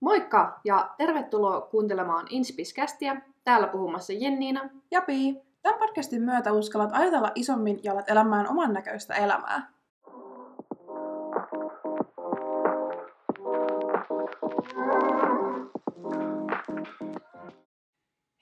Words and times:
Moikka 0.00 0.60
ja 0.64 0.94
tervetuloa 0.98 1.60
kuuntelemaan 1.60 2.26
Inspiskästiä. 2.30 3.20
Täällä 3.44 3.66
puhumassa 3.66 4.12
Jenniina. 4.12 4.70
Ja 4.90 5.02
Pii. 5.02 5.42
Tämän 5.62 5.78
podcastin 5.78 6.22
myötä 6.22 6.52
uskallat 6.52 6.90
ajatella 6.92 7.32
isommin 7.34 7.80
ja 7.82 7.92
alat 7.92 8.10
elämään 8.10 8.48
oman 8.48 8.72
näköistä 8.72 9.14
elämää. 9.14 9.70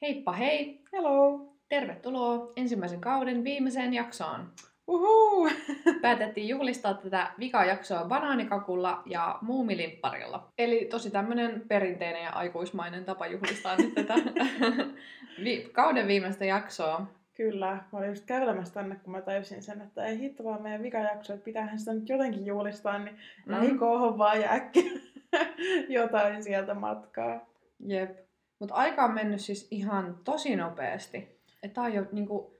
Heippa 0.02 0.32
hei! 0.32 0.82
Hello! 0.92 1.40
Tervetuloa 1.68 2.52
ensimmäisen 2.56 3.00
kauden 3.00 3.44
viimeiseen 3.44 3.94
jaksoon. 3.94 4.52
Uhuu! 4.86 5.50
Päätettiin 6.02 6.48
juhlistaa 6.48 6.94
tätä 6.94 7.30
vikajaksoa 7.38 8.04
banaanikakulla 8.04 9.02
ja 9.06 9.38
muumilimpparilla. 9.40 10.52
Eli 10.58 10.84
tosi 10.90 11.10
tämmönen 11.10 11.62
perinteinen 11.68 12.24
ja 12.24 12.30
aikuismainen 12.30 13.04
tapa 13.04 13.26
juhlistaa 13.26 13.76
nyt 13.76 13.94
tätä 13.94 14.14
vi- 15.44 15.70
kauden 15.72 16.08
viimeistä 16.08 16.44
jaksoa. 16.44 17.06
Kyllä, 17.36 17.78
mä 17.92 17.98
olin 17.98 18.08
just 18.08 18.24
kävelemässä 18.26 18.74
tänne, 18.74 18.96
kun 18.96 19.12
mä 19.12 19.20
tajusin 19.20 19.62
sen, 19.62 19.80
että 19.80 20.04
ei 20.04 20.18
hitto 20.18 20.44
vaan 20.44 20.62
meidän 20.62 20.82
vikajakso, 20.82 21.32
että 21.32 21.44
pitäähän 21.44 21.78
sitä 21.78 21.94
nyt 21.94 22.08
jotenkin 22.08 22.46
juhlistaa, 22.46 22.98
niin 22.98 23.16
mm. 23.46 23.52
lähi 23.52 23.74
koohon 23.78 24.18
vaan 24.18 24.40
ja 24.40 24.52
äkkiä 24.52 24.92
jotain 25.88 26.42
sieltä 26.42 26.74
matkaa. 26.74 27.46
Jep. 27.86 28.18
Mutta 28.58 28.74
aika 28.74 29.04
on 29.04 29.14
mennyt 29.14 29.40
siis 29.40 29.68
ihan 29.70 30.18
tosi 30.24 30.56
nopeasti. 30.56 31.16
Että 31.62 31.74
tää 31.74 31.84
on 31.84 31.92
jo 31.92 32.04
niinku 32.12 32.53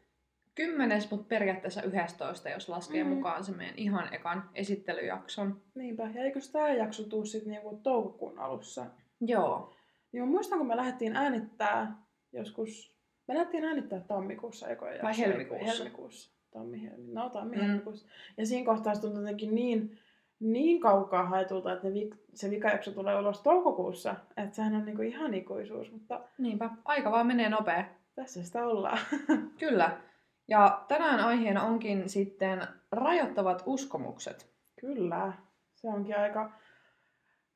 kymmenes, 0.55 1.11
mutta 1.11 1.27
periaatteessa 1.29 1.83
11, 1.83 2.49
jos 2.49 2.69
laskee 2.69 3.05
mm. 3.05 3.11
mukaan 3.11 3.45
se 3.45 3.53
meidän 3.53 3.75
ihan 3.79 4.15
ekan 4.15 4.51
esittelyjakson. 4.55 5.61
Niinpä, 5.75 6.11
ja 6.15 6.25
eikö 6.25 6.41
tämä 6.53 6.69
jakso 6.69 7.03
tuu 7.03 7.25
sitten 7.25 7.53
niinku 7.53 7.81
toukokuun 7.83 8.39
alussa? 8.39 8.87
Joo. 9.21 9.75
Mä 10.13 10.27
muistan, 10.27 10.59
kun 10.59 10.67
me 10.67 10.77
lähdettiin 10.77 11.17
äänittää 11.17 11.97
joskus, 12.33 12.97
me 13.29 13.35
lähdettiin 13.35 13.65
äänittää 13.65 14.01
tammikuussa 14.01 14.69
ekoja 14.69 14.93
jaksoja. 14.93 15.13
Vai 15.13 15.19
helmikuussa? 15.19 15.67
Helmikuussa. 15.67 16.35
Tammi, 16.51 16.83
helmi, 16.83 17.13
no 17.13 17.31
tammi, 17.31 17.57
mm. 17.57 17.63
helmikuussa. 17.63 18.07
Ja 18.37 18.47
siinä 18.47 18.67
kohtaa 18.67 18.95
se 18.95 19.01
tuntui 19.01 19.21
jotenkin 19.21 19.55
niin, 19.55 19.99
niin 20.41 20.81
kaukaa 20.81 21.27
haetulta, 21.27 21.73
että 21.73 21.89
ne 21.89 21.95
vi- 21.95 22.11
se 22.35 22.51
vikajakso 22.51 22.91
tulee 22.91 23.19
ulos 23.19 23.41
toukokuussa. 23.41 24.15
Että 24.37 24.57
sehän 24.57 24.75
on 24.75 24.85
niinku 24.85 25.03
ihan 25.03 25.35
ikuisuus, 25.35 25.93
mutta 25.93 26.21
Niinpä, 26.39 26.71
aika 26.85 27.11
vaan 27.11 27.27
menee 27.27 27.49
nopea. 27.49 27.85
tässä 28.15 28.45
sitä 28.45 28.67
ollaan. 28.67 28.99
Kyllä. 29.59 30.01
Ja 30.49 30.85
tänään 30.89 31.21
aiheena 31.21 31.63
onkin 31.63 32.09
sitten 32.09 32.63
rajoittavat 32.93 33.63
uskomukset. 33.67 34.51
Kyllä, 34.81 35.33
se 35.75 35.89
onkin 35.89 36.19
aika 36.19 36.53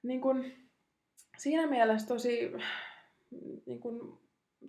niin 0.02 0.20
kun, 0.20 0.44
siinä 1.38 1.66
mielessä 1.66 2.08
tosi, 2.08 2.52
niin 3.66 3.80
kun, 3.80 4.20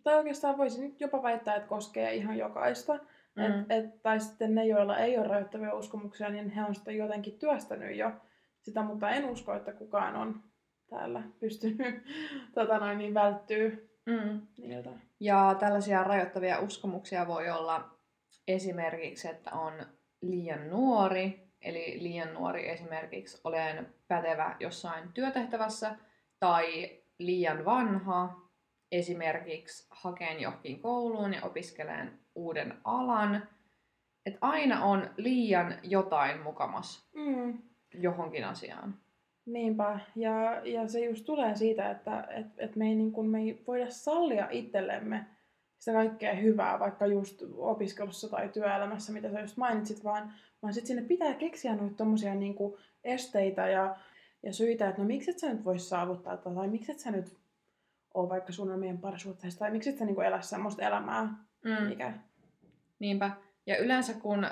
tai 0.03 0.16
oikeastaan 0.16 0.58
voisin 0.58 0.84
nyt 0.84 1.02
jopa 1.02 1.23
väittää, 1.23 1.56
että 1.56 1.70
koskee 1.70 2.16
ihan 2.16 2.38
jokaista. 2.38 3.00
Mm. 3.36 3.44
Et, 3.44 3.66
et, 3.70 4.02
tai 4.02 4.20
sitten 4.20 4.56
ne, 4.56 4.66
joilla 4.66 4.98
ei 4.98 5.17
ole 5.17 5.28
rajoittavia 5.28 5.73
uskomuksia, 5.73 6.30
niin 6.30 6.50
he 6.50 6.64
on 6.64 6.76
sitten 6.76 6.98
jotenkin 6.98 7.39
työstänyt 7.39 7.98
jo 7.98 8.11
sitä, 8.61 8.81
mutta 8.83 9.09
en 9.09 9.26
usko, 9.26 9.54
että 9.54 9.73
kukaan 9.73 10.16
on 10.16 10.44
täällä 10.89 11.23
pystynyt 11.39 12.04
tota 12.56 12.78
noin, 12.78 12.98
niin 12.98 13.14
välttyy 13.14 13.89
Mm. 14.06 14.42
niiltä. 14.58 14.89
Ja 15.20 15.56
tällaisia 15.59 16.04
rajoittavia 16.04 16.59
uskomuksia 16.59 17.28
voi 17.28 17.50
olla 17.50 17.98
esimerkiksi, 18.53 19.28
että 19.28 19.52
on 19.52 19.73
liian 20.22 20.69
nuori, 20.69 21.50
eli 21.61 21.97
liian 22.02 22.33
nuori 22.33 22.69
esimerkiksi 22.69 23.42
olen 23.44 23.94
pätevä 24.08 24.55
jossain 24.59 25.14
työtehtävässä, 25.14 25.95
tai 26.39 26.92
liian 27.20 27.66
vanha, 27.66 28.50
esimerkiksi 28.92 29.88
hakeen 29.89 30.39
johonkin 30.39 30.80
kouluun 30.81 31.33
ja 31.33 31.42
opiskelen 31.44 32.20
uuden 32.36 32.77
alan. 32.83 33.47
Et 34.26 34.38
aina 34.42 34.83
on 34.83 35.09
liian 35.17 35.76
jotain 35.83 36.42
mukamas 36.42 37.09
Mm. 37.15 37.58
johonkin 37.93 38.45
asiaan. 38.45 38.95
Niinpä, 39.45 39.99
ja, 40.15 40.61
ja 40.64 40.88
se 40.88 41.05
just 41.05 41.26
tulee 41.26 41.55
siitä, 41.55 41.92
että 41.92 42.27
et, 42.30 42.45
et 42.58 42.76
me, 42.76 42.86
ei, 42.88 42.95
niin 42.95 43.11
kun, 43.11 43.30
me 43.30 43.39
ei 43.39 43.64
voida 43.67 43.89
sallia 43.89 44.48
itsellemme 44.52 45.26
sitä 45.80 45.94
kaikkea 45.94 46.34
hyvää, 46.34 46.80
vaikka 46.80 47.06
just 47.06 47.44
opiskelussa 47.58 48.30
tai 48.30 48.50
työelämässä, 48.50 49.14
mitä 49.14 49.32
sä 49.32 49.40
just 49.42 49.58
mainitsit, 49.58 50.04
vaan, 50.04 50.34
vaan 50.62 50.73
sitten 50.73 50.88
sinne 50.88 51.02
pitää 51.04 51.34
keksiä 51.34 51.76
noita 51.76 51.95
tommosia 51.95 52.36
niin 52.36 52.56
kuin 52.56 52.76
esteitä 53.04 53.67
ja, 53.70 53.95
ja 54.44 54.54
syitä, 54.54 54.89
että 54.89 55.02
no 55.02 55.08
miksi 55.08 55.32
et 55.32 55.39
sä 55.39 55.54
nyt 55.54 55.66
vois 55.66 55.89
saavuttaa 55.89 56.38
tätä, 56.38 56.56
tai 56.56 56.68
miksi 56.68 56.92
et 56.92 57.00
sä 57.00 57.12
nyt 57.12 57.38
ole 58.14 58.30
vaikka 58.30 58.54
sun 58.54 58.72
omien 58.72 58.98
parisuhteessa, 58.98 59.60
tai 59.60 59.72
miksi 59.72 59.89
et 59.89 59.98
sä 59.98 60.06
niin 60.06 60.16
kuin 60.16 60.28
elä 60.28 60.42
semmoista 60.42 60.82
elämää, 60.88 61.34
Mm. 61.64 61.88
mikä... 61.88 62.14
Niinpä. 63.00 63.32
Ja 63.66 63.78
yleensä 63.78 64.14
kun 64.14 64.45
ö, 64.45 64.52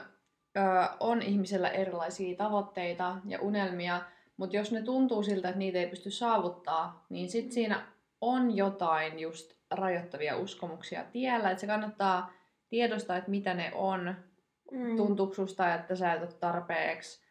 on 0.99 1.21
ihmisellä 1.21 1.69
erilaisia 1.69 2.37
tavoitteita 2.37 3.17
ja 3.25 3.39
unelmia, 3.41 4.01
mutta 4.37 4.55
jos 4.55 4.71
ne 4.71 4.81
tuntuu 4.81 5.23
siltä, 5.23 5.49
että 5.49 5.59
niitä 5.59 5.77
ei 5.77 5.87
pysty 5.87 6.11
saavuttaa, 6.11 7.05
niin 7.09 7.29
sit 7.29 7.51
siinä 7.51 7.85
on 8.21 8.55
jotain 8.57 9.19
just 9.19 9.56
rajoittavia 9.71 10.37
uskomuksia 10.37 11.03
tiellä, 11.03 11.51
että 11.51 11.61
se 11.61 11.67
kannattaa 11.67 12.31
tiedostaa, 12.69 13.17
että 13.17 13.31
mitä 13.31 13.53
ne 13.53 13.71
on. 13.75 14.15
Mm. 14.71 14.97
Tuntuuko 14.97 15.33
susta, 15.33 15.73
että 15.73 15.95
sä 15.95 16.13
et 16.13 16.21
ole 16.21 16.31
tarpeeksi 16.39 17.21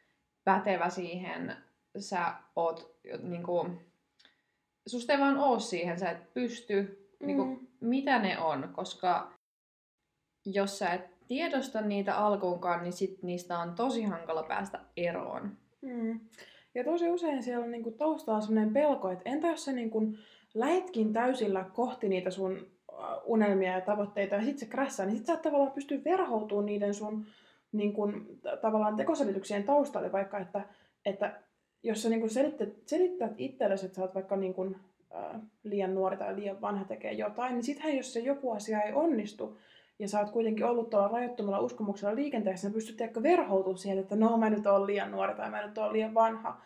pätevä 0.45 0.91
siihen, 0.91 1.57
sä 1.99 2.35
oot 2.57 2.97
niinku, 3.23 3.71
susta 4.87 5.13
ei 5.13 5.19
vaan 5.19 5.39
oo 5.39 5.59
siihen, 5.59 5.99
sä 5.99 6.11
et 6.11 6.35
pysty, 6.35 7.09
niinku, 7.21 7.45
Mm. 7.45 7.67
mitä 7.81 8.19
ne 8.19 8.39
on, 8.39 8.69
koska 8.73 9.33
jos 10.45 10.79
sä 10.79 10.91
et 10.93 11.17
tiedosta 11.29 11.81
niitä 11.81 12.17
alkuunkaan, 12.17 12.83
niin 12.83 12.93
sit 12.93 13.23
niistä 13.23 13.59
on 13.59 13.75
tosi 13.75 14.03
hankala 14.03 14.43
päästä 14.43 14.81
eroon. 14.97 15.57
Mm. 15.83 16.21
Ja 16.75 16.85
tosi 16.85 17.11
usein 17.11 17.43
siellä 17.43 17.65
on 17.65 17.71
niinku 17.71 17.91
taustalla 17.91 18.41
sellainen 18.41 18.73
pelko, 18.73 19.11
että 19.11 19.31
entä 19.31 19.47
jos 19.47 19.65
sä 19.65 19.73
niinku 19.73 20.03
lähetkin 20.55 21.13
täysillä 21.13 21.65
kohti 21.73 22.09
niitä 22.09 22.31
sun 22.31 22.57
äh, 22.93 22.99
unelmia 23.25 23.73
ja 23.73 23.81
tavoitteita 23.81 24.35
ja 24.35 24.45
sit 24.45 24.59
se 24.59 24.67
krässää, 24.67 25.07
niin 25.07 25.17
sit 25.17 25.27
sä 25.27 25.33
et 25.33 25.43
tavallaan 25.43 25.73
pysty 25.73 26.05
verhoutumaan 26.05 26.67
niiden 26.67 26.95
sun 26.95 27.27
niinku, 27.73 28.13
t- 28.13 28.61
tavallaan 28.61 28.97
tekoselityksien 28.97 29.65
taustalle, 29.65 30.13
vaikka 30.13 30.39
että, 30.39 30.65
että 31.05 31.41
jos 31.83 32.03
sä 32.03 32.09
niinku 32.09 32.29
selittät, 32.29 32.69
selittät 32.87 33.33
itsellesi, 33.39 33.87
että 33.87 33.97
sä 33.97 34.03
oot 34.03 34.15
vaikka 34.15 34.37
niinku, 34.37 34.75
äh, 35.15 35.41
liian 35.63 35.95
nuori 35.95 36.17
tai 36.17 36.37
liian 36.37 36.61
vanha 36.61 36.85
tekee 36.85 37.13
jotain, 37.13 37.55
niin 37.55 37.63
sittenhän 37.63 37.97
jos 37.97 38.13
se 38.13 38.21
joku 38.21 38.51
asia 38.51 38.83
ei 38.83 38.93
onnistu, 38.93 39.59
ja 39.99 40.09
sä 40.09 40.21
oot 40.21 40.31
kuitenkin 40.31 40.65
ollut 40.65 40.91
tuolla 40.91 41.09
rajoittomalla 41.09 41.61
uskomuksella 41.61 42.15
liikenteessä, 42.15 42.69
niin 42.69 42.75
pystyt 42.75 43.01
ehkä 43.01 43.23
verhoutumaan 43.23 43.79
siihen, 43.79 43.99
että 43.99 44.17
no 44.17 44.37
mä 44.37 44.51
nyt 44.51 44.67
oon 44.67 44.87
liian 44.87 45.11
nuori 45.11 45.35
tai 45.35 45.51
mä 45.51 45.67
nyt 45.67 45.79
oon 45.79 45.93
liian 45.93 46.15
vanha. 46.15 46.61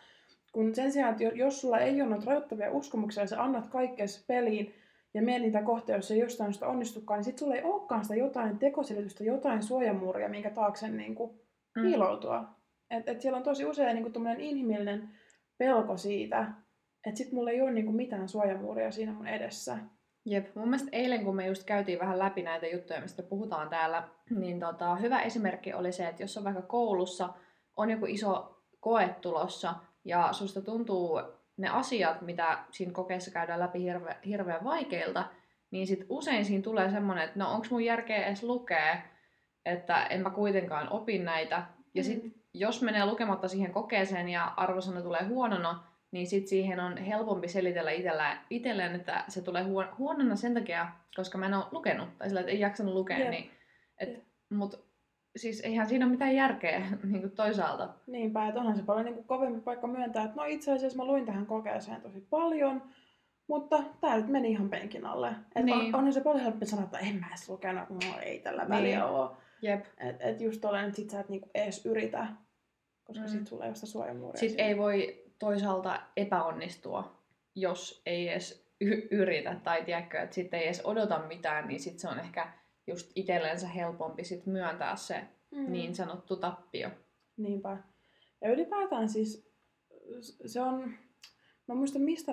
Kun 0.51 0.75
sen 0.75 0.91
sijaan, 0.91 1.11
että 1.11 1.23
jo- 1.23 1.31
jos 1.31 1.61
sulla 1.61 1.79
ei 1.79 2.01
ole 2.01 2.09
noita 2.09 2.25
rajoittavia 2.25 2.71
uskomuksia 2.71 3.23
ja 3.23 3.27
sä 3.27 3.43
annat 3.43 3.67
kaikkea 3.67 4.05
peliin 4.27 4.73
ja 5.13 5.21
menet 5.21 5.41
niitä 5.41 5.61
kohtia, 5.61 5.95
jos 5.95 6.11
ei 6.11 6.19
jostain 6.19 6.53
sitä 6.53 6.67
onnistukaan, 6.67 7.17
niin 7.17 7.25
sit 7.25 7.37
sulla 7.37 7.55
ei 7.55 7.63
olekaan 7.63 8.03
sitä 8.03 8.15
jotain 8.15 8.59
tekoselitystä, 8.59 9.23
jotain 9.23 9.63
suojamuuria, 9.63 10.29
minkä 10.29 10.49
taakse 10.49 10.87
niin 10.87 11.15
kuin, 11.15 11.41
Mm. 11.75 11.81
piiloutua. 11.81 12.43
Et, 12.89 13.09
et 13.09 13.21
siellä 13.21 13.37
on 13.37 13.43
tosi 13.43 13.65
usein 13.65 13.95
niin 13.95 14.11
kuin, 14.13 14.39
inhimillinen 14.39 15.09
pelko 15.57 15.97
siitä, 15.97 16.51
että 17.05 17.17
sit 17.17 17.31
mulla 17.31 17.51
ei 17.51 17.61
ole 17.61 17.71
niin 17.71 17.85
kuin, 17.85 17.95
mitään 17.95 18.29
suojamuuria 18.29 18.91
siinä 18.91 19.13
mun 19.13 19.27
edessä. 19.27 19.77
Jep, 20.25 20.55
mun 20.55 20.69
mielestä 20.69 20.89
eilen 20.91 21.25
kun 21.25 21.35
me 21.35 21.47
just 21.47 21.63
käytiin 21.63 21.99
vähän 21.99 22.19
läpi 22.19 22.41
näitä 22.41 22.67
juttuja, 22.67 23.01
mistä 23.01 23.23
puhutaan 23.23 23.69
täällä, 23.69 24.03
niin 24.29 24.59
tota, 24.59 24.95
hyvä 24.95 25.21
esimerkki 25.21 25.73
oli 25.73 25.91
se, 25.91 26.07
että 26.07 26.23
jos 26.23 26.37
on 26.37 26.43
vaikka 26.43 26.61
koulussa, 26.61 27.29
on 27.77 27.89
joku 27.89 28.05
iso 28.05 28.61
koe 28.79 29.15
tulossa 29.21 29.75
ja 30.05 30.33
susta 30.33 30.61
tuntuu 30.61 31.21
ne 31.57 31.69
asiat, 31.69 32.21
mitä 32.21 32.57
siinä 32.71 32.91
kokeessa 32.93 33.31
käydään 33.31 33.59
läpi 33.59 33.81
hirve, 33.83 34.17
hirveän 34.25 34.63
vaikeilta, 34.63 35.25
niin 35.71 35.87
sit 35.87 36.05
usein 36.09 36.45
siinä 36.45 36.63
tulee 36.63 36.91
semmoinen, 36.91 37.23
että 37.23 37.39
no 37.39 37.51
onks 37.53 37.71
mun 37.71 37.85
järkeä 37.85 38.25
edes 38.25 38.43
lukea, 38.43 38.97
että 39.65 40.05
en 40.05 40.21
mä 40.21 40.29
kuitenkaan 40.29 40.89
opin 40.89 41.25
näitä. 41.25 41.63
Ja 41.93 42.03
sit 42.03 42.23
Mm. 42.23 42.31
jos 42.53 42.81
menee 42.81 43.05
lukematta 43.05 43.47
siihen 43.47 43.71
kokeeseen 43.71 44.29
ja 44.29 44.53
arvosana 44.57 45.01
tulee 45.01 45.23
huonona, 45.23 45.83
niin 46.11 46.27
sit 46.27 46.47
siihen 46.47 46.79
on 46.79 46.97
helpompi 46.97 47.47
selitellä 47.47 47.91
itellä, 47.91 48.37
itselleen, 48.49 48.95
että 48.95 49.23
se 49.27 49.41
tulee 49.41 49.63
huon- 49.63 49.97
huonona 49.97 50.35
sen 50.35 50.53
takia, 50.53 50.87
koska 51.15 51.37
mä 51.37 51.45
en 51.45 51.53
ole 51.53 51.65
lukenut. 51.71 52.17
Tai 52.17 52.27
sillä, 52.27 52.39
että 52.41 52.51
ei 52.51 52.59
jaksanut 52.59 52.93
lukea. 52.93 53.17
Jep. 53.19 53.29
Niin, 53.29 53.51
et, 53.97 54.09
Jep. 54.09 54.23
mut 54.49 54.90
siis 55.35 55.61
eihän 55.61 55.87
siinä 55.89 56.05
ole 56.05 56.11
mitään 56.11 56.35
järkeä 56.35 56.79
niin 57.03 57.21
kuin 57.21 57.31
toisaalta. 57.31 57.89
Niinpä, 58.07 58.47
että 58.47 58.59
onhan 58.59 58.75
se 58.75 58.83
paljon 58.83 59.05
niin 59.05 59.15
kuin 59.15 59.27
kovempi 59.27 59.61
paikka 59.61 59.87
myöntää, 59.87 60.23
että 60.23 60.35
no 60.35 60.43
itse 60.43 60.71
asiassa 60.71 60.97
mä 60.97 61.05
luin 61.05 61.25
tähän 61.25 61.45
kokeeseen 61.45 62.01
tosi 62.01 62.21
paljon, 62.29 62.83
mutta 63.47 63.83
tää 64.01 64.17
nyt 64.17 64.27
meni 64.27 64.51
ihan 64.51 64.69
penkin 64.69 65.05
alle. 65.05 65.35
Et 65.55 65.65
Niin. 65.65 65.77
on, 65.77 65.95
onhan 65.95 66.13
se 66.13 66.21
paljon 66.21 66.41
helpompi 66.43 66.65
sanoa, 66.65 66.85
että 66.85 66.99
en 66.99 67.15
mä 67.15 67.27
edes 67.29 67.49
lukenut, 67.49 67.87
kun 67.87 67.97
mulla 68.05 68.21
ei 68.21 68.39
tällä 68.39 68.61
Niin. 68.61 68.69
väliä 68.69 69.05
ole. 69.05 69.29
Jep. 69.61 69.85
Et, 69.97 70.15
et 70.19 70.41
just 70.41 70.61
tolleen, 70.61 70.85
että 70.85 70.95
sit 70.95 71.09
sä 71.09 71.19
et 71.19 71.29
niinku 71.29 71.49
edes 71.55 71.85
yritä, 71.85 72.27
koska 73.03 73.23
Mm. 73.23 73.29
sit 73.29 73.47
sulla 73.47 73.63
ei 73.63 73.69
ole 73.69 73.75
sitä 73.75 73.87
suojamuuria. 73.87 74.39
Siinä. 74.39 74.63
ei 74.63 74.77
voi 74.77 75.23
toisaalta 75.39 76.01
epäonnistua. 76.17 77.21
jos 77.55 78.01
ei 78.05 78.29
edes 78.29 78.71
y- 78.81 79.07
yritä 79.11 79.55
tai 79.63 79.83
tiedätkö, 79.83 80.19
että 80.21 80.35
sitten 80.35 80.59
ei 80.59 80.65
edes 80.65 80.81
odota 80.85 81.19
mitään, 81.27 81.67
niin 81.67 81.79
sitten 81.79 81.99
se 81.99 82.07
on 82.09 82.19
ehkä 82.19 82.51
just 82.87 83.11
itsellensä 83.15 83.67
helpompi 83.67 84.23
sit 84.23 84.45
myöntää 84.45 84.95
se 84.95 85.23
mm. 85.51 85.71
niin 85.71 85.95
sanottu 85.95 86.35
tappio. 86.35 86.89
Niinpä. 87.37 87.77
Ja 88.41 88.51
ylipäätään 88.51 89.09
siis 89.09 89.51
se 90.45 90.61
on, 90.61 90.93
mä 91.67 91.75
muistan 91.75 92.01
mistä 92.01 92.31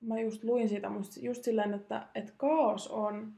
mä 0.00 0.20
just 0.20 0.44
luin 0.44 0.68
siitä, 0.68 0.88
mutta 0.88 1.20
just 1.20 1.44
silleen, 1.44 1.74
että, 1.74 2.06
että 2.14 2.32
kaos 2.36 2.88
on 2.88 3.32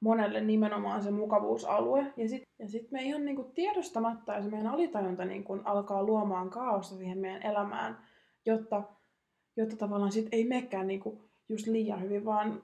monelle 0.00 0.40
nimenomaan 0.40 1.02
se 1.02 1.10
mukavuusalue. 1.10 2.12
Ja 2.16 2.28
sitten 2.28 2.54
ja 2.58 2.68
sit 2.68 2.90
me 2.90 3.02
ihan 3.02 3.24
niinku 3.24 3.44
tiedostamatta, 3.44 4.32
ja 4.32 4.42
se 4.42 4.50
meidän 4.50 4.66
alitajunta 4.66 5.24
niinku 5.24 5.60
alkaa 5.64 6.02
luomaan 6.02 6.50
kaaosta 6.50 6.96
siihen 6.96 7.18
meidän 7.18 7.42
elämään, 7.42 7.98
jotta, 8.46 8.82
jotta 9.56 9.76
tavallaan 9.76 10.12
sit 10.12 10.28
ei 10.32 10.44
mekään 10.44 10.86
niinku 10.86 11.30
just 11.48 11.66
liian 11.66 12.02
hyvin, 12.02 12.24
vaan 12.24 12.62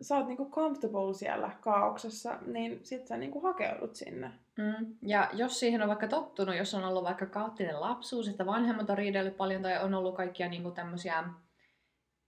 sä 0.00 0.16
oot 0.16 0.26
niinku 0.26 0.50
comfortable 0.50 1.14
siellä 1.14 1.50
kaauksessa, 1.60 2.38
niin 2.46 2.80
sit 2.82 3.06
sä 3.06 3.16
niinku 3.16 3.40
hakeudut 3.40 3.96
sinne. 3.96 4.30
Mm. 4.58 4.96
Ja 5.02 5.30
jos 5.32 5.60
siihen 5.60 5.82
on 5.82 5.88
vaikka 5.88 6.08
tottunut, 6.08 6.56
jos 6.56 6.74
on 6.74 6.84
ollut 6.84 7.04
vaikka 7.04 7.26
kaoottinen 7.26 7.80
lapsuus, 7.80 8.28
että 8.28 8.46
vanhemmat 8.46 8.90
on 8.90 8.98
riidellyt 8.98 9.36
paljon 9.36 9.62
tai 9.62 9.84
on 9.84 9.94
ollut 9.94 10.16
kaikkia 10.16 10.48
niinku 10.48 10.70
tämmöisiä 10.70 11.24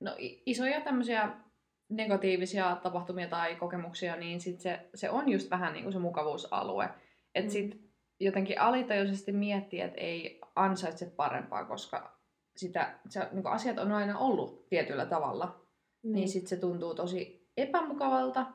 no, 0.00 0.14
isoja 0.46 0.80
tämmöisiä 0.80 1.30
negatiivisia 1.88 2.76
tapahtumia 2.82 3.28
tai 3.28 3.56
kokemuksia, 3.56 4.16
niin 4.16 4.40
sit 4.40 4.60
se, 4.60 4.88
se 4.94 5.10
on 5.10 5.28
just 5.28 5.50
vähän 5.50 5.72
niin 5.72 5.82
kuin 5.82 5.92
se 5.92 5.98
mukavuusalue. 5.98 6.88
Että 7.34 7.48
mm. 7.48 7.52
sit 7.52 7.86
jotenkin 8.20 8.60
alitajuisesti 8.60 9.32
miettii, 9.32 9.80
että 9.80 10.00
ei 10.00 10.40
ansaitse 10.56 11.06
parempaa, 11.16 11.64
koska 11.64 12.18
sitä, 12.56 12.98
se, 13.08 13.28
niin 13.32 13.46
asiat 13.46 13.78
on 13.78 13.92
aina 13.92 14.18
ollut 14.18 14.68
tietyllä 14.68 15.06
tavalla. 15.06 15.66
Mm. 16.02 16.12
Niin 16.12 16.28
sitten 16.28 16.48
se 16.48 16.56
tuntuu 16.56 16.94
tosi 16.94 17.35
epämukavalta 17.56 18.46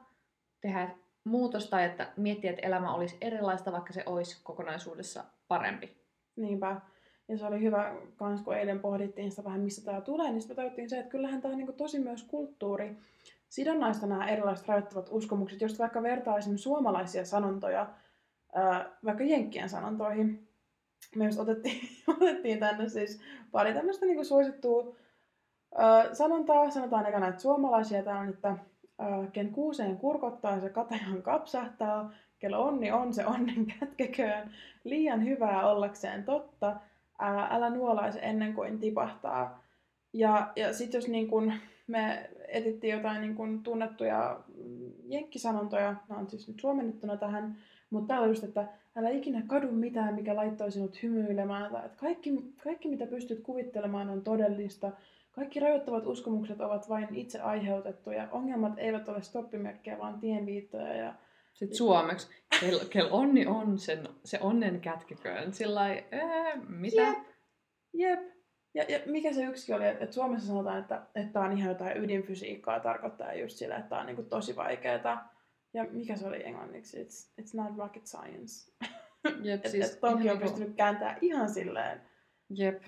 tehdä 0.62 0.90
muutosta, 1.24 1.84
että 1.84 2.14
miettiä, 2.18 2.50
että 2.50 2.68
elämä 2.68 2.94
olisi 2.94 3.18
erilaista, 3.22 3.72
vaikka 3.72 3.94
se 3.94 4.04
olisi 4.06 4.44
kokonaisuudessa 4.44 5.24
parempi. 5.48 5.98
Niinpä. 6.36 6.82
Ja 7.28 7.38
se 7.38 7.46
oli 7.46 7.62
hyvä 7.62 7.96
kans, 8.16 8.42
kun 8.42 8.56
eilen 8.56 8.80
pohdittiin 8.80 9.32
sitä 9.32 9.44
vähän, 9.44 9.62
missä 9.62 9.86
tämä 9.86 10.02
tulee, 10.02 10.32
niin 10.32 10.42
sitten 10.42 10.56
tajuttiin 10.56 10.90
se, 10.90 11.00
että 11.00 11.12
kyllähän 11.12 11.42
tämä 11.42 11.52
on 11.52 11.58
niin 11.58 11.74
tosi 11.74 12.00
myös 12.00 12.24
kulttuuri. 12.24 12.98
Sidonnaista 13.50 14.08
nämä 14.08 14.30
erilaiset 14.30 14.68
rajoittavat 14.68 15.10
uskomukset, 15.12 15.62
jos 15.62 15.80
vaikka 15.80 16.04
vertaa 16.04 16.38
esimerkiksi 16.38 16.64
suomalaisia 16.64 17.26
sanontoja 17.26 17.94
vaikka 19.06 19.24
jenkkien 19.24 19.70
sanontoihin. 19.70 20.48
Me 21.16 21.26
just 21.26 21.40
otettiin, 21.40 21.82
otettiin 22.18 22.60
tänne 22.60 22.90
siis 22.90 23.22
pari 23.52 23.74
tämmöistä 23.74 24.06
niin 24.06 24.26
suosittua 24.26 24.96
sanontaa. 26.14 26.70
Sanotaan 26.70 27.06
ekana, 27.06 27.28
että 27.28 27.42
suomalaisia 27.42 28.04
tämä 28.04 28.20
on, 28.20 28.30
että 28.30 28.58
ken 29.34 29.52
kuuseen 29.52 29.98
kurkottaa, 29.98 30.60
se 30.60 30.70
katajan 30.70 31.22
kapsahtaa. 31.22 32.12
Kello 32.40 32.66
onni 32.66 32.92
on, 32.92 33.14
se 33.14 33.26
onnen 33.26 33.66
kätkeköön. 33.80 34.52
Liian 34.84 35.26
hyvää 35.26 35.70
ollakseen 35.70 36.24
totta 36.24 36.76
ää, 37.20 37.48
älä 37.52 37.70
nuolaise 37.70 38.20
ennen 38.20 38.54
kuin 38.54 38.80
tipahtaa. 38.80 39.64
Ja, 40.14 40.52
ja 40.56 40.74
sitten 40.74 40.98
jos 40.98 41.08
niin 41.08 41.28
kun 41.28 41.54
me 41.88 42.30
etittiin 42.48 42.94
jotain 42.94 43.22
niin 43.22 43.36
kun 43.36 43.64
tunnettuja 43.64 44.40
jenkkisanontoja, 45.06 45.96
nämä 46.10 46.22
on 46.22 46.30
siis 46.30 46.48
nyt 46.48 46.60
suomennettuna 46.60 47.18
tähän, 47.18 47.58
mutta 47.90 48.08
täällä 48.08 48.28
just, 48.28 48.44
että 48.44 48.68
älä 48.96 49.10
ikinä 49.10 49.44
kadu 49.48 49.72
mitään, 49.72 50.16
mikä 50.16 50.36
laittoi 50.36 50.72
sinut 50.72 51.04
hymyilemään, 51.04 51.72
tai 51.72 51.86
että 51.86 51.98
kaikki, 51.98 52.54
kaikki 52.64 52.88
mitä 52.88 53.06
pystyt 53.08 53.40
kuvittelemaan 53.44 54.10
on 54.10 54.22
todellista, 54.22 54.92
kaikki 55.32 55.60
rajoittavat 55.60 56.06
uskomukset 56.06 56.62
ovat 56.62 56.90
vain 56.90 57.16
itse 57.16 57.40
aiheutettuja, 57.40 58.28
ongelmat 58.32 58.74
eivät 58.78 59.10
ole 59.10 59.22
stoppimerkkejä, 59.22 59.98
vaan 59.98 60.20
tienviittoja 60.20 60.94
ja 60.94 61.14
sitten 61.54 61.78
suomeksi, 61.78 62.28
kel, 62.60 62.80
kel 62.90 63.08
onni 63.12 63.46
on 63.46 63.80
sen, 63.80 64.08
se 64.26 64.40
onnen 64.42 64.82
kätkiköön. 64.82 65.54
Sillä 65.54 65.82
mitä? 66.68 67.02
Jep. 67.02 67.18
Jep. 67.94 68.20
Ja, 68.74 68.84
ja 68.90 69.00
mikä 69.06 69.34
se 69.34 69.44
yksi 69.44 69.74
oli, 69.74 69.88
että 69.88 70.12
Suomessa 70.12 70.48
sanotaan, 70.48 70.80
että, 70.80 71.02
että 71.16 71.34
tämä 71.34 71.46
on 71.46 71.58
ihan 71.58 71.70
jotain 71.70 72.04
ydinfysiikkaa, 72.04 72.80
tarkoittaa 72.80 73.34
just 73.34 73.58
sillä, 73.58 73.76
että 73.78 73.90
tämä 73.90 74.02
on 74.02 74.08
niin 74.08 74.26
tosi 74.30 74.56
vaikeaa. 74.56 75.34
Ja 75.74 75.84
mikä 75.92 76.16
se 76.16 76.28
oli 76.28 76.46
englanniksi? 76.46 76.98
It's, 77.04 77.42
it's 77.42 77.52
not 77.54 77.78
rocket 77.78 78.08
science. 78.08 78.72
Jep, 79.42 79.66
siis 79.72 79.86
että 79.86 80.08
et 80.08 80.14
on 80.14 80.20
niinku- 80.20 80.38
pystynyt 80.38 80.76
kääntämään 80.76 81.18
ihan 81.22 81.50
silleen. 81.50 82.02
Jep. 82.50 82.84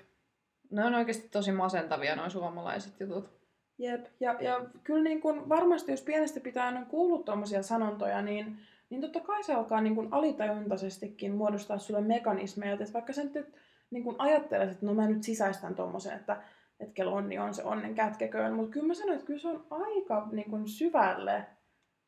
Ne 0.70 0.84
on 0.84 0.94
oikeasti 0.94 1.28
tosi 1.28 1.52
masentavia 1.52 2.16
nuo 2.16 2.30
suomalaiset 2.30 3.00
jutut. 3.00 3.30
Jep, 3.78 4.06
ja, 4.20 4.36
ja 4.40 4.60
kyllä 4.84 5.04
niin 5.04 5.20
kun 5.20 5.48
varmasti 5.48 5.90
jos 5.90 6.02
pienestä 6.02 6.40
pitää 6.40 6.68
on 6.68 6.86
kuullut 6.86 7.24
tuommoisia 7.24 7.62
sanontoja, 7.62 8.22
niin, 8.22 8.58
niin 8.90 9.00
totta 9.00 9.20
kai 9.20 9.44
se 9.44 9.54
alkaa 9.54 9.80
niin 9.80 9.94
kun 9.94 10.08
alitajuntaisestikin 10.10 11.34
muodostaa 11.34 11.78
sulle 11.78 12.00
mekanismeja, 12.00 12.72
että 12.72 12.92
vaikka 12.92 13.12
sä 13.12 13.24
nyt 13.24 13.54
niin 13.90 14.04
kun 14.04 14.16
ajattelet, 14.18 14.70
että 14.70 14.86
no 14.86 14.94
mä 14.94 15.08
nyt 15.08 15.22
sisäistän 15.22 15.74
tuommoisen, 15.74 16.16
että, 16.16 16.42
että 16.80 16.94
kello 16.94 17.14
onni 17.14 17.38
on 17.38 17.54
se 17.54 17.64
onnen 17.64 17.94
kätkeköön, 17.94 18.54
mutta 18.54 18.70
kyllä 18.70 18.86
mä 18.86 18.94
sanoin, 18.94 19.14
että 19.14 19.26
kyllä 19.26 19.40
se 19.40 19.48
on 19.48 19.66
aika 19.70 20.28
niin 20.32 20.50
kun 20.50 20.68
syvälle 20.68 21.46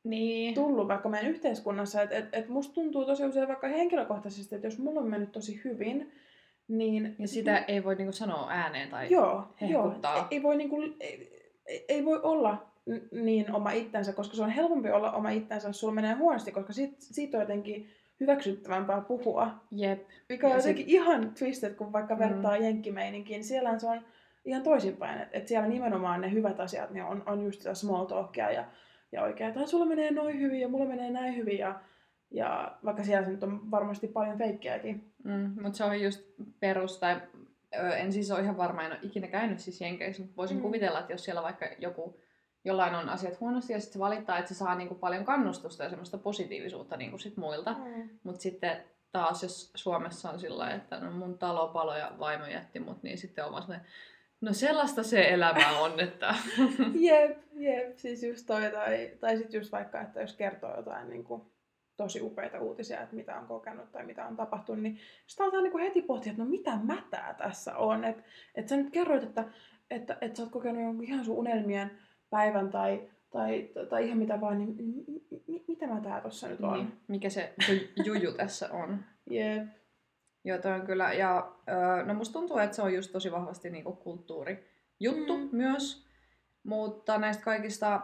niin. 0.04 0.54
tullut 0.54 0.88
vaikka 0.88 1.08
meidän 1.08 1.30
yhteiskunnassa, 1.30 2.02
että 2.02 2.16
et, 2.16 2.28
et 2.32 2.48
musta 2.48 2.74
tuntuu 2.74 3.04
tosi 3.04 3.24
usein 3.24 3.48
vaikka 3.48 3.68
henkilökohtaisesti, 3.68 4.54
että 4.54 4.66
jos 4.66 4.78
mulla 4.78 5.00
on 5.00 5.10
mennyt 5.10 5.32
tosi 5.32 5.60
hyvin, 5.64 6.12
niin... 6.68 7.16
Ja 7.18 7.28
sitä 7.28 7.54
niin, 7.54 7.64
ei 7.68 7.84
voi 7.84 7.94
niinku 7.94 8.12
sanoa 8.12 8.50
ääneen 8.50 8.88
tai 8.88 9.10
joo, 9.10 9.48
hehkuttaa. 9.60 10.16
Joo, 10.16 10.26
ei, 10.30 10.36
ei 10.36 10.42
voi 10.42 10.56
niinku, 10.56 10.76
ei, 11.00 11.36
ei 11.88 12.04
voi 12.04 12.20
olla 12.22 12.66
niin 13.12 13.52
oma 13.52 13.70
itsensä, 13.70 14.12
koska 14.12 14.36
se 14.36 14.42
on 14.42 14.50
helpompi 14.50 14.90
olla 14.90 15.12
oma 15.12 15.30
itsensä, 15.30 15.68
jos 15.68 15.80
sulla 15.80 15.94
menee 15.94 16.14
huonosti, 16.14 16.52
koska 16.52 16.72
siitä, 16.72 16.96
siitä 16.98 17.36
on 17.36 17.42
jotenkin 17.42 17.90
hyväksyttävämpää 18.20 19.00
puhua. 19.00 19.50
Jep. 19.70 20.08
Mikä 20.28 20.46
on 20.46 20.56
jotenkin 20.56 20.84
sit... 20.84 20.94
ihan 20.94 21.34
twisted, 21.38 21.74
kun 21.74 21.92
vaikka 21.92 22.14
mm. 22.14 22.18
vertaa 22.18 22.56
mm. 22.56 22.64
jenkkimeininkiin. 22.64 23.44
Siellä 23.44 23.78
se 23.78 23.86
on 23.86 24.00
ihan 24.44 24.62
toisinpäin, 24.62 25.20
että 25.20 25.38
et 25.38 25.48
siellä 25.48 25.68
nimenomaan 25.68 26.20
ne 26.20 26.32
hyvät 26.32 26.60
asiat 26.60 26.90
niin 26.90 27.04
on, 27.04 27.22
on 27.26 27.44
just 27.44 27.60
sitä 27.60 27.74
small 27.74 28.04
talkia 28.04 28.50
ja, 28.50 28.64
ja 29.12 29.22
oikein, 29.22 29.48
että 29.48 29.66
sulla 29.66 29.86
menee 29.86 30.10
noin 30.10 30.40
hyvin 30.40 30.60
ja 30.60 30.68
mulla 30.68 30.88
menee 30.88 31.10
näin 31.10 31.36
hyvin 31.36 31.58
ja, 31.58 31.80
ja 32.30 32.76
vaikka 32.84 33.04
siellä 33.04 33.28
nyt 33.28 33.42
on 33.42 33.70
varmasti 33.70 34.08
paljon 34.08 34.38
feikkejäkin. 34.38 35.12
Mm, 35.24 35.54
mutta 35.62 35.76
se 35.76 35.84
on 35.84 36.00
just 36.00 36.20
perus, 36.60 36.98
tai 36.98 37.20
en 37.96 38.12
siis 38.12 38.30
ole 38.30 38.40
ihan 38.40 38.56
varma, 38.56 38.82
en 38.82 38.92
ole 38.92 39.00
ikinä 39.02 39.26
käynyt 39.26 39.60
siis 39.60 39.80
Jenkeissä, 39.80 40.22
mutta 40.22 40.36
voisin 40.36 40.56
mm. 40.56 40.62
kuvitella, 40.62 41.00
että 41.00 41.12
jos 41.12 41.24
siellä 41.24 41.42
vaikka 41.42 41.66
joku, 41.78 42.20
jollain 42.64 42.94
on 42.94 43.08
asiat 43.08 43.40
huonosti 43.40 43.72
ja 43.72 43.80
sitten 43.80 43.92
se 43.92 43.98
valittaa, 43.98 44.38
että 44.38 44.54
se 44.54 44.58
saa 44.58 44.74
niinku 44.74 44.94
paljon 44.94 45.24
kannustusta 45.24 45.84
ja 45.84 45.90
semmoista 45.90 46.18
positiivisuutta 46.18 46.96
niinku 46.96 47.18
sit 47.18 47.36
muilta. 47.36 47.72
Mm. 47.72 48.08
Mutta 48.22 48.42
sitten 48.42 48.84
taas 49.12 49.42
jos 49.42 49.70
Suomessa 49.74 50.30
on 50.30 50.40
sillä 50.40 50.70
että 50.70 51.00
no 51.00 51.10
mun 51.10 51.38
talo 51.38 51.68
palo 51.68 51.96
ja 51.96 52.12
vaimo 52.18 52.46
jätti 52.46 52.80
mut, 52.80 53.02
niin 53.02 53.18
sitten 53.18 53.44
on 53.44 53.52
vaan 53.52 53.80
No 54.40 54.52
sellaista 54.52 55.02
se 55.02 55.28
elämä 55.28 55.78
on, 55.78 56.00
että... 56.00 56.34
jep, 57.08 57.38
jep. 57.52 57.96
Siis 57.96 58.22
just 58.22 58.46
toi, 58.46 58.70
tai, 58.70 59.10
tai 59.20 59.36
sitten 59.36 59.58
just 59.58 59.72
vaikka, 59.72 60.00
että 60.00 60.20
jos 60.20 60.32
kertoo 60.32 60.76
jotain 60.76 61.08
niin 61.08 61.24
kuin 61.24 61.42
tosi 61.96 62.20
upeita 62.20 62.60
uutisia, 62.60 63.00
että 63.00 63.16
mitä 63.16 63.40
on 63.40 63.46
kokenut 63.46 63.92
tai 63.92 64.06
mitä 64.06 64.26
on 64.26 64.36
tapahtunut, 64.36 64.82
niin 64.82 64.98
sitä 65.26 65.44
aletaan 65.44 65.64
niin 65.64 65.78
heti 65.78 66.02
pohtia, 66.02 66.30
että 66.30 66.42
no 66.42 66.48
mitä 66.50 66.78
mätää 66.82 67.34
tässä 67.38 67.76
on. 67.76 68.04
Että 68.04 68.22
et 68.54 68.68
sä 68.68 68.76
nyt 68.76 68.90
kerroit, 68.90 69.22
että, 69.22 69.44
että, 69.90 70.18
että 70.20 70.36
sä 70.36 70.42
oot 70.42 70.52
kokenut 70.52 70.82
jonkun 70.82 71.04
ihan 71.04 71.24
sun 71.24 71.36
unelmien 71.36 71.90
päivän 72.30 72.70
tai, 72.70 73.08
tai, 73.30 73.70
tai 73.88 74.06
ihan 74.06 74.18
mitä 74.18 74.40
vaan, 74.40 74.58
niin 74.58 74.76
m- 75.48 75.64
mitä 75.68 75.86
mä 75.86 76.00
tää 76.00 76.20
tossa 76.20 76.48
nyt 76.48 76.60
on? 76.60 76.72
Niin. 76.72 76.92
Mikä 77.08 77.30
se 77.30 77.54
juju 78.04 78.32
tässä 78.32 78.68
on? 78.72 79.04
Jep. 79.30 79.68
Joo, 80.44 80.58
toi 80.58 80.72
on 80.72 80.86
kyllä. 80.86 81.12
Ja 81.12 81.52
no 82.04 82.14
musta 82.14 82.32
tuntuu, 82.32 82.58
että 82.58 82.76
se 82.76 82.82
on 82.82 82.94
just 82.94 83.12
tosi 83.12 83.32
vahvasti 83.32 83.70
niinku 83.70 83.92
kulttuurijuttu 83.92 85.36
mm. 85.36 85.48
myös. 85.52 86.06
Mutta 86.62 87.18
näistä 87.18 87.44
kaikista 87.44 88.02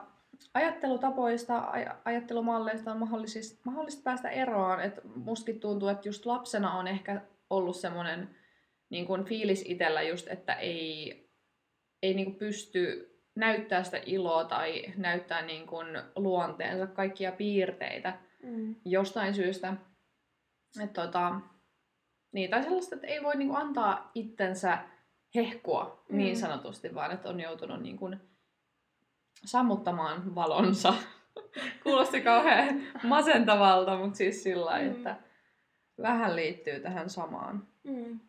ajattelutapoista, 0.55 1.61
aj- 1.61 1.97
ajattelumalleista 2.05 2.93
on 2.93 2.99
mahdollista, 2.99 3.57
mahdollista 3.65 4.03
päästä 4.03 4.31
eroon. 4.31 4.81
Et 4.81 5.01
mustakin 5.15 5.61
tuntuu, 5.61 5.89
että 5.89 6.09
just 6.09 6.27
lapsena 6.27 6.73
on 6.73 6.89
ehkä 6.89 7.21
ollut 7.51 7.77
semmoinen 7.77 8.37
niin 8.91 9.07
kuin 9.07 9.25
fiilis 9.25 9.65
itsellä 9.67 10.03
just, 10.03 10.29
että 10.29 10.55
ei, 10.55 11.31
ei 12.03 12.15
niin 12.15 12.27
kuin 12.27 12.39
pysty 12.39 13.13
näyttää 13.35 13.83
sitä 13.83 14.01
iloa 14.07 14.45
tai 14.45 14.85
näyttää 14.97 15.43
niin 15.43 15.67
kuin 15.67 15.87
luonteensa 16.17 16.87
kaikkia 16.87 17.33
piirteitä 17.33 18.19
mm. 18.43 18.75
jostain 18.85 19.35
syystä. 19.35 19.75
Et 20.83 20.93
tota, 20.93 21.41
niin, 22.33 22.51
tai 22.51 22.63
sellaista, 22.63 22.95
että 22.95 23.07
ei 23.07 23.23
voi 23.23 23.37
niin 23.37 23.49
kuin 23.49 23.61
antaa 23.61 24.11
itsensä 24.15 24.79
hehkua 25.35 26.05
mm. 26.09 26.17
niin 26.17 26.37
sanotusti, 26.37 26.95
vaan 26.95 27.13
että 27.13 27.29
on 27.29 27.41
joutunut 27.41 27.83
niin 27.83 27.97
kuin 27.97 28.21
sammuttamaan 29.45 30.35
valonsa. 30.35 30.95
Kuulosti 31.83 32.21
kauhean 32.21 32.83
masentavalta, 33.03 33.97
mutta 33.97 34.17
siis 34.17 34.43
sillä 34.43 34.79
mm. 34.79 34.91
että 34.91 35.17
vähän 36.03 36.37
liittyy 36.37 36.81
tähän 36.81 37.11
samaan 37.11 37.67
mm. 37.85 38.21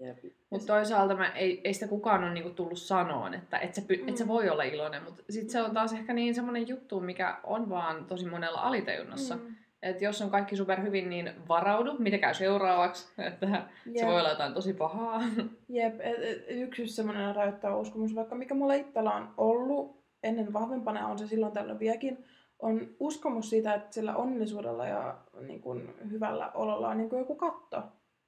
Jep. 0.00 0.18
Mutta 0.50 0.66
toisaalta 0.66 1.16
mä, 1.16 1.28
ei, 1.28 1.60
ei 1.64 1.74
sitä 1.74 1.88
kukaan 1.88 2.24
ole 2.24 2.32
niinku 2.34 2.50
tullut 2.50 2.78
sanoon, 2.78 3.34
että 3.34 3.58
et 3.58 3.74
sä, 3.74 3.82
Mm. 3.88 4.08
et 4.08 4.16
sä 4.16 4.28
voi 4.28 4.48
olla 4.48 4.62
iloinen, 4.62 5.02
mutta 5.02 5.22
sitten 5.30 5.50
se 5.50 5.62
on 5.62 5.74
taas 5.74 5.92
ehkä 5.92 6.12
niin 6.12 6.34
semmoinen 6.34 6.68
juttu, 6.68 7.00
mikä 7.00 7.40
on 7.44 7.68
vaan 7.70 8.04
tosi 8.04 8.26
monella 8.26 8.60
alitajunnassa. 8.60 9.36
Mm. 9.36 9.54
Että 9.84 10.04
jos 10.04 10.22
on 10.22 10.30
kaikki 10.30 10.56
super 10.56 10.82
hyvin, 10.82 11.10
niin 11.10 11.30
varaudu, 11.48 11.96
mitä 11.98 12.18
käy 12.18 12.34
seuraavaksi, 12.34 13.12
että 13.18 13.46
se 13.46 13.90
Jep. 13.90 14.06
voi 14.06 14.18
olla 14.18 14.28
jotain 14.28 14.54
tosi 14.54 14.74
pahaa. 14.74 15.20
Jep, 15.68 16.00
et, 16.00 16.22
et, 16.22 16.44
yksi 16.48 16.86
semmoinen 16.86 17.36
rajoittava 17.36 17.76
uskomus, 17.76 18.14
vaikka 18.14 18.34
mikä 18.34 18.54
mulla 18.54 18.74
itsellä 18.74 19.12
on 19.12 19.34
ollut 19.36 20.04
ennen 20.22 20.52
vahvempana, 20.52 21.08
on 21.08 21.18
se 21.18 21.26
silloin 21.26 21.52
tällöin 21.52 21.78
vieläkin, 21.78 22.24
on 22.58 22.88
uskomus 23.00 23.50
siitä, 23.50 23.74
että 23.74 23.94
sillä 23.94 24.16
onnellisuudella 24.16 24.86
ja 24.86 25.18
niin 25.46 25.60
kun, 25.60 25.94
hyvällä 26.10 26.50
ololla 26.54 26.88
on 26.88 26.96
niin 26.96 27.10
kun 27.10 27.18
joku 27.18 27.34
katto. 27.34 27.82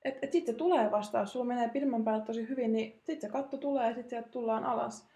Että 0.04 0.18
et 0.22 0.32
sitten 0.32 0.54
se 0.54 0.58
tulee 0.58 0.90
vastaan, 0.90 1.22
jos 1.22 1.32
sulla 1.32 1.46
menee 1.46 1.68
pidemmän 1.68 2.04
päälle 2.04 2.24
tosi 2.24 2.48
hyvin, 2.48 2.72
niin 2.72 2.92
sitten 2.92 3.20
se 3.20 3.28
katto 3.28 3.56
tulee 3.56 3.88
ja 3.88 3.94
sitten 3.94 4.10
sieltä 4.10 4.28
tullaan 4.28 4.64
alas. 4.64 5.08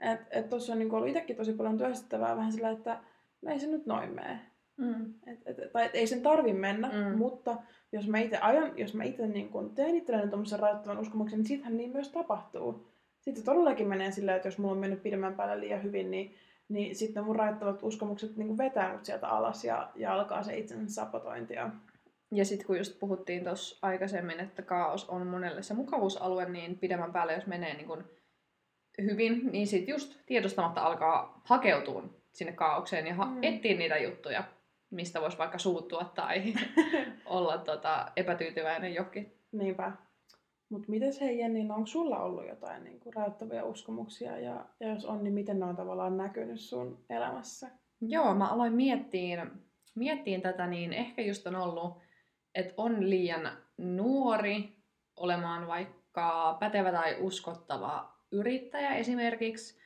Että 0.00 0.26
et 0.30 0.48
tuossa 0.48 0.72
on 0.72 0.78
niin 0.78 0.94
ollut 0.94 1.08
itsekin 1.08 1.36
tosi 1.36 1.52
paljon 1.52 1.78
työstettävää 1.78 2.36
vähän 2.36 2.52
sillä, 2.52 2.70
että 2.70 3.00
no 3.42 3.52
ei 3.52 3.58
se 3.58 3.66
nyt 3.66 3.86
noin 3.86 4.14
mene. 4.14 4.55
Mm. 4.76 5.14
Et, 5.26 5.38
et, 5.46 5.72
tai 5.72 5.86
et 5.86 5.94
ei 5.94 6.06
sen 6.06 6.22
tarvi 6.22 6.52
mennä, 6.52 6.88
Mm. 6.88 7.18
mutta 7.18 7.56
jos 7.92 8.08
mä 8.08 8.18
itse 8.18 8.38
ajan, 8.38 8.78
jos 8.78 8.94
mä 8.94 9.04
itse 9.04 9.26
niin 9.26 9.48
kun 9.48 9.74
teen 9.74 9.96
itselleni 9.96 10.28
tuommoisen 10.28 10.58
rajoittavan 10.60 10.98
uskomuksen, 10.98 11.38
niin 11.38 11.46
sittenhän 11.46 11.76
niin 11.76 11.90
myös 11.92 12.08
tapahtuu. 12.08 12.86
Sitten 13.20 13.44
todellakin 13.44 13.88
menee 13.88 14.10
silleen, 14.10 14.36
että 14.36 14.48
jos 14.48 14.58
mulla 14.58 14.72
on 14.72 14.78
mennyt 14.78 15.02
pidemmän 15.02 15.34
päälle 15.34 15.60
liian 15.60 15.82
hyvin, 15.82 16.10
niin, 16.10 16.34
niin 16.68 16.96
sitten 16.96 17.24
mun 17.24 17.36
rajoittavat 17.36 17.82
uskomukset 17.82 18.36
niin 18.36 18.58
vetää 18.58 18.92
mut 18.92 19.04
sieltä 19.04 19.28
alas 19.28 19.64
ja, 19.64 19.90
ja 19.94 20.12
alkaa 20.14 20.42
se 20.42 20.56
itsensä 20.58 20.94
sabotointi. 20.94 21.54
Ja, 21.54 21.70
Ja 22.30 22.44
sitten 22.44 22.66
kun 22.66 22.78
just 22.78 22.98
puhuttiin 23.00 23.44
tuossa 23.44 23.86
aikaisemmin, 23.86 24.40
että 24.40 24.62
kaos 24.62 25.08
on 25.08 25.26
monelle 25.26 25.62
se 25.62 25.74
mukavuusalue, 25.74 26.48
niin 26.48 26.78
pidemmän 26.78 27.12
päälle 27.12 27.32
jos 27.34 27.46
menee 27.46 27.74
niin 27.74 27.86
kun 27.86 28.04
hyvin, 29.02 29.52
niin 29.52 29.66
sitten 29.66 29.92
just 29.92 30.18
tiedostamatta 30.26 30.80
alkaa 30.80 31.40
hakeutua 31.44 32.04
sinne 32.32 32.52
kaaukseen 32.52 33.06
ja 33.06 33.14
ha- 33.14 33.24
Mm. 33.26 33.38
etsiä 33.42 33.76
niitä 33.76 33.96
juttuja, 33.98 34.44
mistä 34.90 35.20
voisi 35.20 35.38
vaikka 35.38 35.58
suuttua 35.58 36.12
tai 36.14 36.54
olla 37.26 37.58
tota, 37.58 38.12
epätyytyväinen 38.16 38.94
johonkin. 38.94 39.32
niinpä. 39.52 39.92
Mutta 40.68 40.90
miten 40.90 41.12
hei 41.20 41.38
Jenni, 41.38 41.64
no 41.64 41.74
onko 41.74 41.86
sulla 41.86 42.18
ollut 42.18 42.48
jotain 42.48 42.84
niin 42.84 43.00
kuin 43.00 43.14
rajoittavia 43.14 43.64
uskomuksia 43.64 44.38
ja, 44.38 44.66
ja 44.80 44.88
jos 44.88 45.04
on, 45.04 45.24
niin 45.24 45.34
miten 45.34 45.60
ne 45.60 45.66
on 45.66 45.76
tavallaan 45.76 46.16
näkynyt 46.16 46.60
sun 46.60 47.04
elämässä? 47.10 47.70
Joo, 48.00 48.34
mä 48.34 48.48
aloin 48.48 48.72
miettiin, 48.72 49.50
miettiin 49.94 50.42
tätä, 50.42 50.66
niin 50.66 50.92
ehkä 50.92 51.22
just 51.22 51.46
on 51.46 51.56
ollut, 51.56 51.98
että 52.54 52.74
on 52.76 53.10
liian 53.10 53.50
nuori 53.78 54.76
olemaan 55.16 55.66
vaikka 55.66 56.56
pätevä 56.60 56.92
tai 56.92 57.16
uskottava 57.20 58.16
yrittäjä 58.32 58.94
esimerkiksi. 58.94 59.78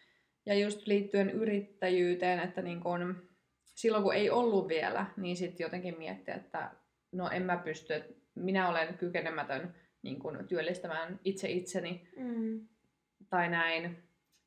Ja 0.47 0.55
just 0.55 0.87
liittyen 0.87 1.31
yrittäjyyteen, 1.31 2.41
että 2.41 2.63
niin 2.63 2.81
kun, 2.81 3.30
silloin 3.75 4.03
kun 4.05 4.15
ei 4.15 4.31
ollut 4.31 4.69
vielä, 4.69 5.07
niin 5.17 5.37
sitten 5.37 5.65
jotenkin 5.65 5.99
miettiä, 5.99 6.35
että 6.35 6.71
no 7.13 7.29
en 7.31 7.43
mä 7.43 7.57
pysty, 7.57 7.95
että 7.95 8.15
minä 8.35 8.69
olen 8.69 8.95
kykenemätön 8.95 9.75
niin 10.03 10.19
kun, 10.19 10.39
työllistämään 10.49 11.21
itse 11.25 11.49
itseni 11.51 12.09
Mm. 12.17 12.69
tai 13.31 13.49
näin. 13.49 14.03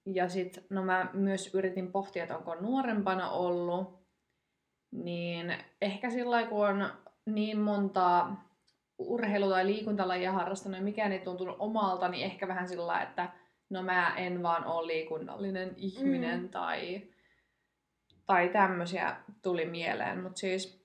Ja 0.05 0.29
sitten 0.29 0.63
no 0.69 0.83
mä 0.83 1.09
myös 1.13 1.55
yritin 1.55 1.91
pohtia, 1.91 2.23
että 2.23 2.37
onko 2.37 2.55
nuorempana 2.55 3.29
ollut, 3.29 4.03
niin 4.91 5.55
ehkä 5.81 6.09
sillä 6.09 6.45
kun 6.45 6.67
on 6.67 6.89
niin 7.25 7.57
monta 7.59 8.27
urheilu- 8.99 9.49
tai 9.49 9.65
liikuntalajia 9.65 10.31
harrastanut 10.31 10.77
ja 10.77 10.83
mikään 10.83 11.11
ei 11.11 11.19
tuntunut 11.19 11.55
omalta, 11.59 12.07
niin 12.07 12.25
ehkä 12.25 12.47
vähän 12.47 12.67
sillä 12.67 13.01
että 13.01 13.29
no 13.69 13.83
mä 13.83 14.15
en 14.17 14.43
vaan 14.43 14.65
ole 14.65 14.87
liikunnallinen 14.87 15.73
ihminen 15.77 16.41
Mm. 16.41 16.49
tai, 16.49 17.01
tai 18.25 18.49
tämmöisiä 18.49 19.15
tuli 19.41 19.65
mieleen. 19.65 20.23
Mutta 20.23 20.39
siis 20.39 20.83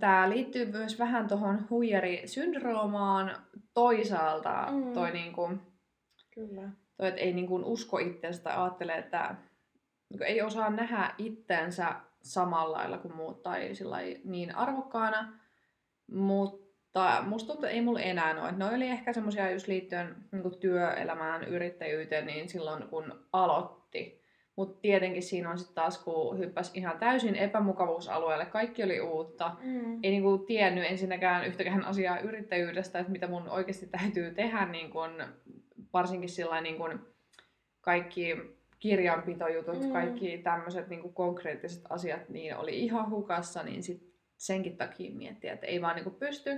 tämä 0.00 0.30
liittyy 0.30 0.72
myös 0.72 0.98
vähän 0.98 1.28
tuohon 1.28 1.66
huijarisyndroomaan 1.70 3.36
toisaalta 3.74 4.66
Mm. 4.70 4.92
toi 4.92 5.10
niinku, 5.10 5.50
Kyllä. 6.34 6.68
toi, 6.96 7.08
että 7.08 7.20
ei 7.20 7.32
niin 7.32 7.46
kuin 7.46 7.64
usko 7.64 7.98
itseensä 7.98 8.42
tai 8.42 8.56
ajattele, 8.56 8.92
että 8.92 9.34
niin 10.10 10.18
kuin 10.18 10.28
ei 10.28 10.42
osaa 10.42 10.70
nähdä 10.70 11.14
itsensä 11.18 11.94
samalla 12.22 12.76
lailla 12.78 12.98
kuin 12.98 13.16
muut 13.16 13.42
tai 13.42 13.74
sillä 13.74 13.96
niin 14.24 14.54
arvokkaana. 14.56 15.32
Mutta 16.10 17.22
musta 17.26 17.46
tuntuu, 17.46 17.64
että 17.64 17.74
ei 17.76 17.80
mulla 17.82 18.00
enää 18.00 18.42
ole. 18.42 18.52
Ne 18.52 18.64
oli 18.64 18.88
ehkä 18.88 19.12
semmoisia 19.12 19.50
just 19.50 19.68
liittyen 19.68 20.16
niin 20.32 20.58
työelämään, 20.60 21.44
yrittäjyyteen, 21.44 22.26
niin 22.26 22.48
silloin 22.48 22.88
kun 22.88 23.24
aloitti. 23.32 24.23
Mutta 24.56 24.80
tietenkin 24.80 25.22
siinä 25.22 25.50
on 25.50 25.58
sitten 25.58 25.74
taas, 25.74 25.98
kun 25.98 26.38
hyppäsi 26.38 26.70
ihan 26.78 26.98
täysin 26.98 27.36
epämukavuusalueelle, 27.36 28.46
kaikki 28.46 28.82
oli 28.84 29.00
uutta 29.00 29.56
Mm. 29.62 29.94
ei 30.02 30.10
niinku 30.10 30.38
tiennyt 30.38 30.84
ensinnäkään 30.90 31.46
yhtäkään 31.46 31.84
asiaa 31.84 32.18
yrittäjyydestä, 32.18 32.98
että 32.98 33.12
mitä 33.12 33.26
mun 33.26 33.48
oikeasti 33.48 33.86
täytyy 33.86 34.34
tehdä, 34.34 34.66
niin 34.66 34.90
kun, 34.90 35.10
varsinkin 35.92 36.28
sillä 36.28 36.60
niin 36.60 36.76
kun 36.76 37.06
kaikki 37.80 38.36
kirjanpitojutut, 38.78 39.80
Mm. 39.82 39.92
kaikki 39.92 40.38
tämmöiset 40.38 40.88
niin 40.88 41.14
konkreettiset 41.14 41.82
asiat, 41.90 42.28
niin 42.28 42.56
oli 42.56 42.78
ihan 42.80 43.10
hukassa, 43.10 43.62
niin 43.62 43.82
sit 43.82 44.14
senkin 44.36 44.76
takia 44.76 45.14
miettiä, 45.14 45.52
että 45.52 45.66
ei 45.66 45.82
vaan 45.82 45.96
niin 45.96 46.14
pysty. 46.14 46.50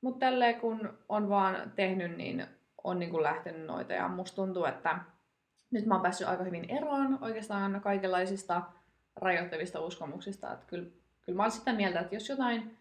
Mutta 0.00 0.18
tälleen 0.26 0.60
kun 0.60 0.98
on 1.08 1.28
vaan 1.28 1.72
tehnyt, 1.76 2.16
niin 2.16 2.46
on 2.84 2.98
niin 2.98 3.22
lähtenyt 3.22 3.66
noita. 3.66 3.92
Ja 3.92 4.08
musta 4.08 4.36
tuntuu, 4.36 4.64
että 4.64 4.98
nyt 5.70 5.86
mä 5.86 5.94
oon 5.94 6.02
päässyt 6.02 6.28
aika 6.28 6.44
hyvin 6.44 6.70
eroon 6.70 7.18
oikeastaan 7.20 7.80
kaikenlaisista 7.80 8.62
rajoittavista 9.16 9.80
uskomuksista. 9.80 10.52
Että 10.52 10.66
kyllä, 10.66 10.88
kyllä 11.20 11.36
mä 11.36 11.42
oon 11.42 11.50
sitä 11.50 11.72
mieltä, 11.72 12.00
että 12.00 12.14
jos 12.14 12.28
jotain 12.28 12.76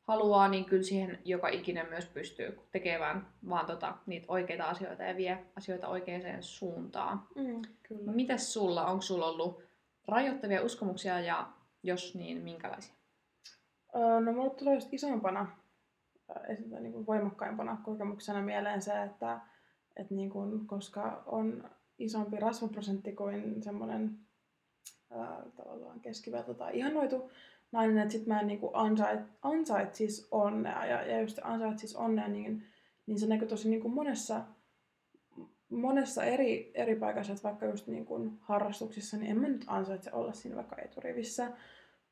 haluaa, 0.00 0.48
niin 0.48 0.64
kyllä 0.64 0.82
siihen 0.82 1.18
joka 1.24 1.48
ikinen 1.48 1.88
myös 1.88 2.06
pystyy 2.06 2.58
tekee 2.72 3.00
vaan, 3.00 3.66
tota, 3.66 3.94
niitä 4.06 4.26
oikeita 4.28 4.64
asioita 4.64 5.02
ja 5.02 5.16
vie 5.16 5.44
asioita 5.56 5.88
oikeaan 5.88 6.42
suuntaan. 6.42 7.22
Mm. 7.34 7.62
Kyllä. 7.82 8.12
Mitäs 8.12 8.52
sulla? 8.52 8.86
Onko 8.86 9.02
sulla 9.02 9.26
ollut 9.26 9.62
rajoittavia 10.08 10.62
uskomuksia 10.62 11.20
ja 11.20 11.48
jos 11.82 12.14
niin, 12.14 12.42
minkälaisia? 12.42 12.94
Öö, 13.96 14.20
no 14.20 14.32
mulle 14.32 14.50
tulee 14.50 14.74
just 14.74 14.92
isompana, 14.94 15.56
niin 16.80 16.92
kuin 16.92 17.06
voimakkaimpana 17.06 17.78
kokemuksena 17.84 18.42
mieleen 18.42 18.82
se, 18.82 19.02
että, 19.02 19.40
että 19.96 20.14
niin 20.14 20.30
kuin, 20.30 20.66
koska 20.66 21.22
on 21.26 21.70
isompi 22.00 22.36
rasvaprosentti 22.36 23.12
kuin 23.12 23.62
semmoinen 23.62 24.18
tavallaan 25.56 26.00
keskiverto 26.00 26.54
tai 26.54 26.78
ihanoitu 26.78 27.30
nainen, 27.72 27.98
että 27.98 28.12
sit 28.12 28.26
mä 28.26 28.40
en 28.40 28.46
niin 28.46 28.60
kuin 28.60 28.70
ansait, 28.74 29.20
ansaitsis 29.42 30.28
onnea 30.30 30.86
ja, 30.86 31.02
ja 31.02 31.20
just 31.20 31.38
ansaitsis 31.42 31.96
onnea, 31.96 32.28
niin, 32.28 32.66
niin 33.06 33.18
se 33.18 33.26
näkyy 33.26 33.48
tosi 33.48 33.70
niin 33.70 33.82
kuin 33.82 33.94
monessa, 33.94 34.40
monessa 35.70 36.24
eri, 36.24 36.70
eri 36.74 36.96
paikassa, 36.96 37.32
että 37.32 37.42
vaikka 37.42 37.66
just 37.66 37.86
niin 37.86 38.38
harrastuksissa, 38.40 39.16
niin 39.16 39.30
en 39.30 39.38
mä 39.38 39.48
nyt 39.48 39.64
ansaitse 39.66 40.12
olla 40.12 40.32
siinä 40.32 40.56
vaikka 40.56 40.76
eturivissä. 40.76 41.52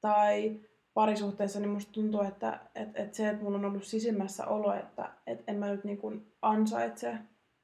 Tai 0.00 0.61
parisuhteessa, 0.95 1.61
niin 1.61 1.71
musta 1.71 1.92
tuntuu, 1.92 2.23
että 2.23 2.61
et, 2.75 2.88
et 2.95 3.14
se, 3.14 3.28
että 3.28 3.42
mulla 3.42 3.59
on 3.59 3.64
ollut 3.64 3.85
sisimmässä 3.85 4.47
olo, 4.47 4.75
että 4.75 5.11
et 5.26 5.45
en 5.47 5.57
mä 5.57 5.71
nyt 5.71 5.85
niin 5.85 5.99
kuin 5.99 6.26
ansaitse 6.42 7.18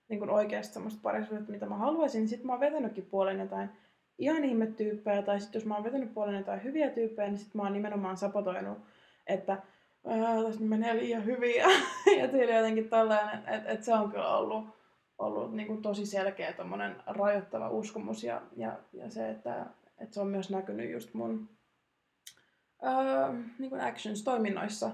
niin 0.09 0.19
kuin 0.19 0.31
oikeasti 0.31 0.75
semmoista 0.75 1.01
parisuhdetta, 1.03 1.53
mitä 1.53 1.67
mä 1.67 1.77
haluaisin, 1.77 2.19
niin 2.19 2.29
sit 2.29 2.45
mä 2.45 2.53
oon 2.53 2.61
vetänytkin 2.61 3.07
puolen 3.07 3.39
jotain 3.41 3.71
ihan 4.19 4.45
ihmetyyppejä, 4.45 5.23
tai 5.23 5.41
sitten 5.41 5.59
jos 5.61 5.67
mä 5.67 5.75
oon 5.75 5.85
vetänyt 5.85 6.15
puolen 6.15 6.35
jotain 6.37 6.65
hyviä 6.65 6.91
tyyppejä, 6.91 7.29
niin 7.29 7.39
sit 7.39 7.55
mä 7.55 7.63
oon 7.63 7.73
nimenomaan 7.73 8.17
sapotoinut, 8.17 8.79
että 9.27 9.63
"Ää, 10.07 10.43
tässä 10.45 10.61
menee 10.65 10.97
liian 10.97 11.25
hyvin 11.25 11.57
ja, 11.57 11.67
ja 12.21 12.29
tyyli 12.29 12.57
jotenkin 12.57 12.89
tällainen, 12.89 13.49
että 13.49 13.71
et 13.71 13.85
se 13.85 13.95
on 13.95 14.11
kyllä 14.11 14.37
ollut, 14.37 14.65
ollut 15.19 15.55
niin 15.55 15.67
kuin 15.67 15.83
tosi 15.83 16.07
selkeä 16.07 16.53
tommonen 16.53 16.97
rajoittava 17.07 17.71
uskomus 17.71 18.25
ja, 18.25 18.43
ja, 18.57 18.79
ja 18.93 19.11
se, 19.11 19.31
että, 19.31 19.67
että 19.99 20.15
se 20.15 20.21
on 20.21 20.29
myös 20.29 20.51
näkynyt 20.51 20.91
just 20.91 21.15
mun 21.15 21.49
öö, 22.85 23.33
niin 23.59 23.71
kuin 23.71 23.81
actions-toiminnoissa, 23.81 24.91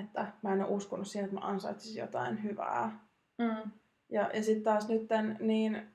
että 0.00 0.26
mä 0.42 0.52
en 0.52 0.60
ole 0.60 0.70
uskonut 0.70 1.06
siihen, 1.06 1.24
että 1.24 1.40
mä 1.40 1.46
ansaitsisin 1.46 2.00
jotain 2.00 2.42
hyvää. 2.42 2.98
Mm. 3.38 3.70
Ja, 4.10 4.30
ja 4.34 4.42
sitten 4.42 4.62
taas 4.62 4.88
nytten, 4.88 5.36
niin 5.40 5.86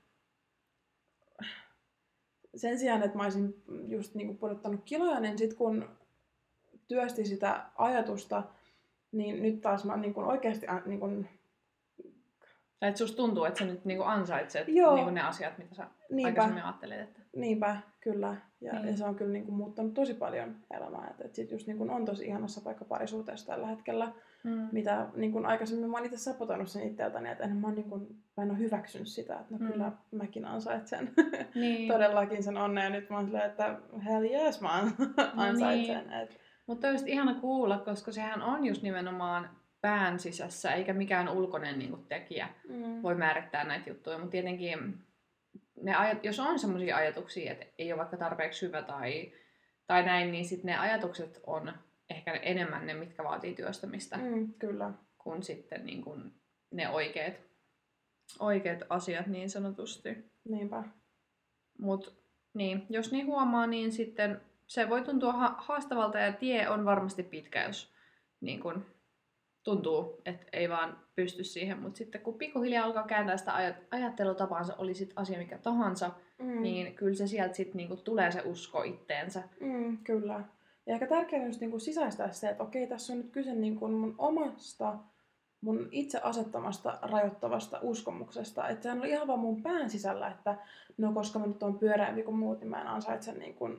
sen 2.56 2.80
sijaan, 2.80 3.04
että 3.04 3.18
mä 3.18 3.24
olisin 3.24 3.64
just 3.88 4.16
niin 4.16 4.28
kuin 4.28 4.38
pudottanut 4.38 4.82
kiloja, 4.86 5.20
niin 5.20 5.38
sitten 5.38 5.58
kun 5.58 5.90
työsti 6.88 7.26
sitä 7.26 7.66
ajatusta, 7.76 8.44
niin 9.12 9.44
nyt 9.44 9.62
taas 9.62 9.86
mä 9.86 9.98
niin 9.98 10.14
kuin 10.14 10.26
oikeasti 10.26 10.66
niin 10.86 11.00
kuin, 11.00 11.30
Tai 12.80 12.90
että 12.90 13.00
susta 13.00 13.18
tuntuu, 13.18 13.46
että 13.46 13.60
sä 13.60 13.66
nyt 13.66 13.86
niinku 13.86 14.04
ansaitset 14.04 14.68
Joo. 14.68 14.96
niinku 14.96 15.12
ne 15.12 15.22
asiat, 15.22 15.58
mitä 15.58 15.76
sä 15.76 15.88
niinpä, 16.10 16.28
aikaisemmin 16.28 16.64
ajattelit. 16.64 17.00
Että... 17.00 17.22
niinpä, 17.36 17.78
kyllä. 18.00 18.36
Ja, 18.62 18.74
Niin. 18.74 18.88
ja 18.88 18.98
se 18.98 19.06
on 19.06 19.16
kyllä 19.16 19.32
niin 19.32 19.46
kuin 19.46 19.56
muuttanut 19.56 19.94
tosi 19.94 20.14
paljon 20.14 20.56
elämää. 20.72 21.08
Että 21.12 21.26
et 21.26 21.36
sit 21.36 21.52
just 21.52 21.68
niin 21.68 21.78
kuin 21.78 21.90
on 21.90 22.06
tosi 22.06 22.26
ihanassa 22.26 22.62
paikka 22.62 22.86
parisuhteessa 22.86 23.48
tällä 23.48 23.68
hetkellä. 23.68 24.14
Mm. 24.46 24.68
mitä 24.72 25.06
niin 25.16 25.32
kuin 25.32 25.46
aikaisemmin 25.46 25.90
mä 25.90 25.98
oon 25.98 26.06
itse 26.06 26.18
sapotoinut 26.18 26.68
sen 26.70 26.84
itseltäni, 26.88 27.30
että 27.30 27.44
en 27.44 27.56
mä, 27.58 27.72
niin 27.72 27.90
kuin, 27.90 28.08
mä 28.38 28.44
en 28.44 28.52
ole 28.52 28.60
hyväksynyt 28.60 29.08
sitä, 29.08 29.34
että 29.40 29.46
no 29.50 29.58
Mm. 29.60 29.72
kyllä 29.72 29.92
mäkin 30.12 30.46
ansaitsen 30.46 31.12
Niin. 31.56 31.88
todellakin 31.94 32.44
sen 32.44 32.58
onnen 32.58 32.84
ja 32.84 32.90
nyt 32.90 33.10
mä 33.10 33.16
oon 33.16 33.26
silleen, 33.26 33.46
että 33.50 33.80
hell 34.06 34.24
yes 34.24 34.62
mä 34.62 34.74
an- 34.74 34.94
ansaitsen. 35.48 36.14
Et, 36.14 36.40
Mutta 36.68 36.88
olisi 36.90 37.12
ihana 37.12 37.34
kuulla, 37.34 37.78
koska 37.78 38.12
sehän 38.12 38.42
on 38.42 38.66
just 38.66 38.82
nimenomaan 38.82 39.50
pään 39.82 40.20
sisässä, 40.20 40.72
eikä 40.74 40.94
mikään 40.94 41.30
ulkoinen 41.30 41.80
niin 41.80 41.90
kuin, 41.90 42.06
tekijä 42.06 42.50
mm, 42.70 43.04
voi 43.04 43.16
määrittää 43.16 43.64
näitä 43.64 43.90
juttuja. 43.90 44.18
Mutta 44.18 44.32
tietenkin, 44.32 44.98
ne 45.82 45.96
ajat, 45.96 46.24
jos 46.26 46.40
on 46.40 46.60
sellaisia 46.60 46.98
ajatuksia, 46.98 47.52
että 47.52 47.66
ei 47.78 47.92
ole 47.94 48.00
vaikka 48.00 48.18
tarpeeksi 48.18 48.66
hyvä 48.66 48.82
tai, 48.82 49.32
tai 49.88 50.04
näin, 50.04 50.32
niin 50.32 50.46
sitten 50.46 50.66
ne 50.68 50.78
ajatukset 50.78 51.42
on 51.48 51.72
ehkä 52.10 52.34
enemmän 52.34 52.86
ne, 52.86 52.94
mitkä 52.94 53.24
vaatii 53.24 53.56
työstämistä, 53.56 54.18
mm. 54.18 54.54
kyllä. 54.60 54.92
kuin 55.18 55.44
sitten 55.44 55.86
niin 55.86 56.02
kuin, 56.02 56.34
ne 56.72 56.90
oikeat, 56.90 57.34
oikeat 58.40 58.80
asiat 58.90 59.28
niin 59.28 59.50
sanotusti. 59.50 60.18
Niinpä. 60.50 60.84
Mutta 61.80 62.12
niin, 62.54 62.86
jos 62.90 63.12
niin 63.12 63.26
huomaa, 63.26 63.68
niin 63.68 63.92
sitten 63.92 64.42
se 64.68 64.90
voi 64.90 65.02
tuntua 65.02 65.34
ha- 65.34 65.56
haastavalta 65.58 66.20
ja 66.20 66.34
tie 66.34 66.70
on 66.70 66.86
varmasti 66.86 67.24
pitkä, 67.24 67.64
jos 67.64 67.94
niin 68.42 68.60
kun 68.60 68.86
tuntuu, 69.64 70.22
että 70.26 70.46
ei 70.54 70.70
vaan 70.70 71.00
pysty 71.16 71.44
siihen. 71.44 71.80
Mutta 71.80 71.98
sitten 71.98 72.22
kun 72.22 72.38
pikkuhiljaa 72.38 72.86
alkaa 72.86 73.08
kääntää 73.08 73.38
sitä 73.38 73.52
aj- 73.52 73.84
ajattelutapaansa, 73.92 74.76
oli 74.78 74.94
sitten 74.94 75.18
asia 75.18 75.38
mikä 75.38 75.58
tahansa, 75.58 76.12
Mm, 76.40 76.62
niin 76.62 76.96
kyllä 76.96 77.16
se 77.16 77.28
sieltä 77.28 77.54
sitten 77.54 77.78
niin 77.78 77.98
tulee 78.04 78.32
se 78.32 78.42
usko 78.42 78.84
itteensä. 78.84 79.44
mm, 79.60 79.98
kyllä. 79.98 80.44
Ja 80.86 80.94
ehkä 80.94 81.08
tärkeää 81.08 81.42
on 81.42 81.48
just 81.48 81.60
niin 81.62 81.72
kuin 81.72 81.82
sisäistää 81.82 82.32
se, 82.32 82.50
että 82.50 82.64
okei, 82.64 82.88
tässä 82.88 83.14
on 83.14 83.20
nyt 83.20 83.32
kyse 83.32 83.56
niin 83.56 83.76
kuin 83.76 83.92
mun 83.94 84.16
omasta, 84.18 84.98
mun 85.62 85.88
itse 85.92 86.20
asettamasta 86.24 87.00
rajoittavasta 87.02 87.80
uskomuksesta. 87.82 88.68
Että 88.68 88.84
sehän 88.84 89.00
oli 89.00 89.10
ihan 89.10 89.28
vaan 89.28 89.40
mun 89.40 89.64
pään 89.64 89.90
sisällä, 89.90 90.28
että 90.28 90.58
no 90.98 91.14
koska 91.14 91.40
mä 91.40 91.48
nyt 91.48 91.64
oon 91.64 91.80
pyöreämpi 91.80 92.24
kuin 92.24 92.38
muut, 92.38 92.60
niin 92.60 92.70
mä 92.70 92.82
en 92.82 92.88
ansaitse 92.88 93.32
niin 93.32 93.54
kuin, 93.56 93.78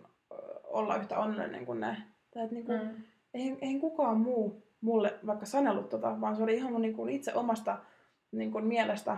olla 0.65 0.97
yhtä 0.97 1.19
onnellinen 1.19 1.67
kuin 1.67 1.81
ne. 1.81 1.97
Tai 2.35 2.43
että 2.43 2.55
niin 2.55 2.67
kuin, 2.67 2.81
Mm. 2.81 3.03
eihän, 3.35 3.59
eihän 3.61 3.81
kukaan 3.81 4.21
muu 4.21 4.63
mulle 4.81 5.15
vaikka 5.27 5.47
sanellut 5.47 5.89
tota, 5.89 6.21
vaan 6.21 6.37
se 6.37 6.43
oli 6.43 6.55
ihan 6.57 6.73
mun 6.73 6.83
niin 6.83 6.95
kuin 6.97 7.09
itse 7.09 7.35
omasta 7.35 7.79
niin 8.33 8.53
kuin 8.53 8.65
mielestä 8.65 9.17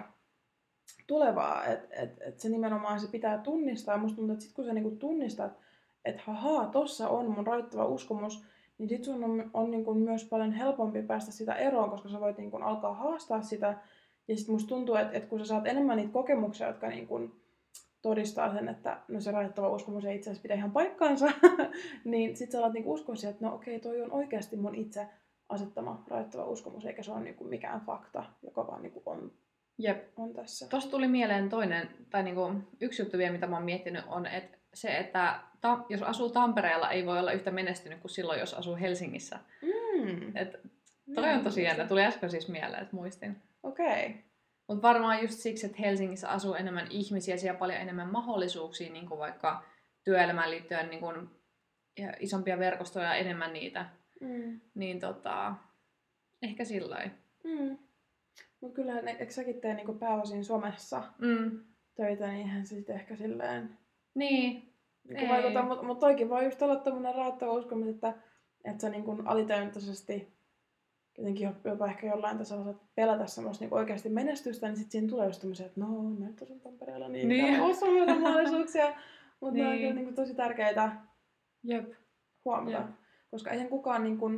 tulevaa, 1.06 1.64
että 1.64 1.96
et, 1.96 2.16
et 2.20 2.40
se 2.40 2.48
nimenomaan 2.48 3.00
se 3.00 3.10
pitää 3.10 3.38
tunnistaa. 3.38 3.94
Ja 3.94 4.00
musta 4.00 4.16
tuntuu, 4.16 4.32
että 4.32 4.44
sit 4.44 4.54
kun 4.54 4.64
sä 4.64 4.72
niin 4.72 4.82
kuin 4.84 4.98
tunnistat, 4.98 5.52
että 6.04 6.22
hahaa, 6.24 6.66
tossa 6.66 7.08
on 7.08 7.30
mun 7.30 7.46
rajoittava 7.46 7.84
uskomus, 7.84 8.44
niin 8.78 8.88
sit 8.88 9.04
sun 9.04 9.24
on, 9.24 9.50
on 9.54 9.70
niin 9.70 9.84
kuin 9.84 9.98
myös 9.98 10.24
paljon 10.24 10.52
helpompi 10.52 11.02
päästä 11.02 11.32
sitä 11.32 11.54
eroon, 11.54 11.90
koska 11.90 12.08
sä 12.08 12.20
voit 12.20 12.38
niin 12.38 12.50
kuin 12.50 12.62
alkaa 12.62 12.94
haastaa 12.94 13.42
sitä. 13.42 13.78
Ja 14.28 14.36
sit 14.36 14.48
musta 14.48 14.68
tuntuu, 14.68 14.94
että, 14.94 15.16
että 15.16 15.28
kun 15.28 15.38
sä 15.38 15.44
saat 15.44 15.66
enemmän 15.66 15.96
niitä 15.96 16.12
kokemuksia, 16.12 16.66
jotka 16.66 16.88
niin 16.88 17.06
kuin 17.06 17.32
todistaa 18.02 18.52
sen, 18.52 18.68
että 18.68 19.00
no 19.08 19.20
se 19.20 19.30
rajoittava 19.30 19.68
uskomus 19.68 20.04
ei 20.04 20.16
itse 20.16 20.30
asiassa 20.30 20.42
pidä 20.42 20.54
ihan 20.54 20.72
paikkaansa, 20.72 21.26
niin 22.04 22.36
sit 22.36 22.50
sä 22.50 22.58
alat 22.58 22.72
niinku 22.72 22.92
uskoa 22.92 23.14
siihen, 23.14 23.32
että 23.32 23.46
no 23.46 23.54
okei, 23.54 23.80
toi 23.80 24.02
on 24.02 24.12
oikeasti 24.12 24.56
mun 24.56 24.74
itse 24.74 25.08
asettama 25.48 26.04
rajoittava 26.08 26.44
uskomus, 26.44 26.84
eikä 26.86 27.02
se 27.02 27.12
ole 27.12 27.20
niinku 27.20 27.44
mikään 27.44 27.80
fakta, 27.80 28.24
joka 28.42 28.66
vaan 28.66 28.82
niinku 28.82 29.02
on, 29.06 29.32
Jep. 29.78 30.04
on 30.16 30.32
tässä. 30.32 30.68
Tuosta 30.68 30.90
tuli 30.90 31.08
mieleen 31.08 31.48
toinen, 31.48 31.88
tai 32.10 32.22
niinku 32.22 32.52
yksi 32.80 33.02
juttu 33.02 33.18
vielä, 33.18 33.32
mitä 33.32 33.46
mä 33.46 33.56
oon 33.56 33.64
miettinyt, 33.64 34.04
on 34.08 34.26
että 34.26 34.57
se, 34.74 34.98
että 34.98 35.40
ta- 35.60 35.84
jos 35.88 36.02
asuu 36.02 36.30
Tampereella, 36.30 36.90
ei 36.90 37.06
voi 37.06 37.18
olla 37.18 37.32
yhtä 37.32 37.50
menestynyt 37.50 38.00
kuin 38.00 38.10
silloin, 38.10 38.40
jos 38.40 38.54
asuu 38.54 38.76
Helsingissä. 38.76 39.38
Mm. 39.62 40.36
Et 40.36 40.60
toi 41.14 41.32
on 41.32 41.44
tosi 41.44 41.62
jännä. 41.62 41.86
Tuli 41.86 42.04
äsken 42.04 42.30
siis 42.30 42.48
mieleen, 42.48 42.82
että 42.82 42.96
muistin. 42.96 43.42
Okei. 43.62 44.06
Okay. 44.06 44.22
Mutta 44.68 44.82
varmaan 44.88 45.22
just 45.22 45.38
siksi, 45.38 45.66
että 45.66 45.78
Helsingissä 45.80 46.28
asuu 46.28 46.54
enemmän 46.54 46.86
ihmisiä, 46.90 47.36
siellä 47.36 47.54
on 47.56 47.58
paljon 47.58 47.80
enemmän 47.80 48.12
mahdollisuuksia, 48.12 48.92
niin 48.92 49.06
kuin 49.08 49.18
vaikka 49.18 49.64
työelämään 50.04 50.50
liittyen 50.50 50.90
niin 50.90 51.00
kuin, 51.00 51.30
ja 51.98 52.12
isompia 52.20 52.58
verkostoja, 52.58 53.14
enemmän 53.14 53.52
niitä, 53.52 53.86
Mm. 54.20 54.60
niin 54.74 55.00
tota, 55.00 55.54
ehkä 56.42 56.64
sillä. 56.64 57.10
Mm. 57.44 57.78
Mutta 58.60 58.74
kyllähän, 58.76 59.08
eikö 59.08 59.30
säkin 59.30 59.60
tee 59.60 59.74
niinku 59.74 59.94
pääosin 59.94 60.44
somessa 60.44 61.02
Mm. 61.18 61.64
töitä, 61.94 62.26
niin 62.26 62.38
eihän 62.38 62.66
se 62.66 62.74
sitten 62.74 62.96
ehkä 62.96 63.16
silleen 63.16 63.78
Niin, 64.14 64.67
Ei. 65.16 65.28
vaikuta. 65.28 65.62
Mutta 65.62 65.84
mut 65.84 65.98
toikin 65.98 66.28
voi 66.28 66.44
just 66.44 66.62
olla 66.62 66.76
tämmöinen 66.76 67.14
rajoittava 67.14 67.52
uskomus, 67.52 67.88
että, 67.88 68.14
että 68.64 68.80
sä 68.80 68.88
niinku 68.88 69.16
alitajuntaisesti 69.24 70.38
jotenkin 71.18 71.54
jopa 71.64 71.86
ehkä 71.86 72.06
jollain 72.06 72.38
tasolla 72.38 72.64
saat 72.64 72.82
pelätä 72.94 73.26
semmoista 73.26 73.62
niinku 73.64 73.76
oikeasti 73.76 74.08
menestystä, 74.08 74.66
niin 74.68 74.76
sitten 74.76 74.92
siinä 74.92 75.08
tulee 75.08 75.26
just 75.26 75.40
tämmöisiä, 75.40 75.66
että 75.66 75.80
no, 75.80 75.86
mä 76.02 76.26
nyt 76.26 76.42
asun 76.42 76.60
Tampereella, 76.60 77.08
niin, 77.08 77.28
Niin. 77.28 77.44
niin. 77.44 77.60
on 77.60 77.74
samoja 77.74 78.14
mahdollisuuksia. 78.20 78.94
Mutta 79.40 79.56
ne 79.58 79.64
on 79.66 79.70
Niin. 79.72 79.80
kyllä 79.80 79.94
niinku 79.94 80.12
tosi 80.12 80.34
tärkeitä 80.34 80.92
jep. 81.62 81.92
huomata. 82.44 82.70
Jep. 82.70 82.86
Koska 83.30 83.50
eihän 83.50 83.68
kukaan 83.68 84.02
niinku, 84.02 84.30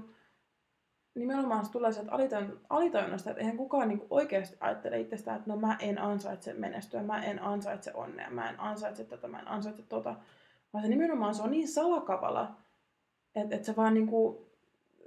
nimenomaan 1.15 1.65
se 1.65 1.73
tulee 1.73 1.93
sieltä 1.93 2.13
alitajun- 2.13 2.59
alitajunnasta, 2.71 3.31
että 3.31 3.41
eihän 3.41 3.57
kukaan 3.57 3.89
niinku 3.89 4.07
oikeasti 4.11 4.57
ajattele 4.61 5.01
itsestään, 5.01 5.37
että 5.39 5.51
no 5.51 5.57
mä 5.57 5.77
en 5.81 5.99
ansaitse 5.99 6.53
menestyä, 6.55 7.03
mä 7.03 7.25
en 7.25 7.43
ansaitse 7.43 7.91
onnea, 7.95 8.31
mä 8.31 8.51
en 8.51 8.61
ansaitse 8.61 9.05
tätä, 9.05 9.29
mä 9.29 9.41
en 9.41 9.49
ansaitse 9.49 9.83
tota. 9.83 10.17
Vaan 10.73 10.85
se 10.85 10.89
nimenomaan 10.91 11.35
se 11.35 11.43
on 11.43 11.51
niin 11.51 11.69
salakavala, 11.69 12.57
että, 13.35 13.57
että 13.57 13.67
se 13.67 13.77
vaan 13.77 13.95
niinku, 13.95 14.47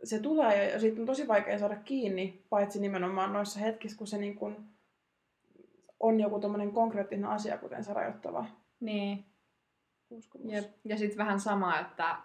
se 0.03 0.19
tulee 0.19 0.63
ja, 0.63 0.73
ja 0.73 0.79
siitä 0.79 1.01
on 1.01 1.07
tosi 1.07 1.27
vaikea 1.27 1.59
saada 1.59 1.75
kiinni, 1.75 2.45
paitsi 2.49 2.79
nimenomaan 2.79 3.33
noissa 3.33 3.59
hetkissä, 3.59 3.97
kun 3.97 4.07
se 4.07 4.17
niinku 4.17 4.51
on 5.99 6.19
joku 6.19 6.39
tommonen 6.39 6.71
konkreettinen 6.71 7.25
asia, 7.29 7.57
kuten 7.57 7.83
se 7.83 7.93
rajoittava 7.93 8.45
Niin, 8.79 9.25
uskomus. 10.09 10.51
jep. 10.51 10.65
Ja 10.85 10.97
sitten 10.97 11.17
vähän 11.17 11.39
sama, 11.39 11.79
että 11.79 12.15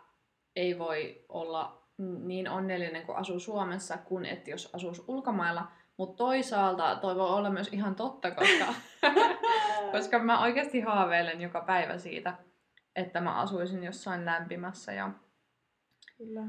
ei 0.57 0.79
voi 0.79 1.25
olla 1.29 1.83
niin 1.99 2.49
onnellinen 2.51 3.07
kuin 3.07 3.19
asuu 3.19 3.41
Suomessa, 3.41 3.99
kuin 3.99 4.25
että 4.25 4.51
jos 4.51 4.75
asuisi 4.75 5.03
ulkomailla. 5.09 5.67
Mutta 5.97 6.17
toisaalta 6.17 6.97
toi 6.97 7.17
voi 7.17 7.31
olla 7.31 7.51
myös 7.51 7.69
ihan 7.73 7.95
totta, 7.95 8.31
koska, 8.31 8.75
koska 9.93 10.19
mä 10.19 10.43
oikeasti 10.43 10.81
haaveilen 10.81 11.41
joka 11.41 11.61
päivä 11.61 11.99
siitä, 11.99 12.35
että 12.99 13.21
mä 13.21 13.35
asuisin 13.41 13.85
jossain 13.85 14.25
lämpimässä 14.25 14.93
ja 14.93 15.11
Kyllä. 16.19 16.43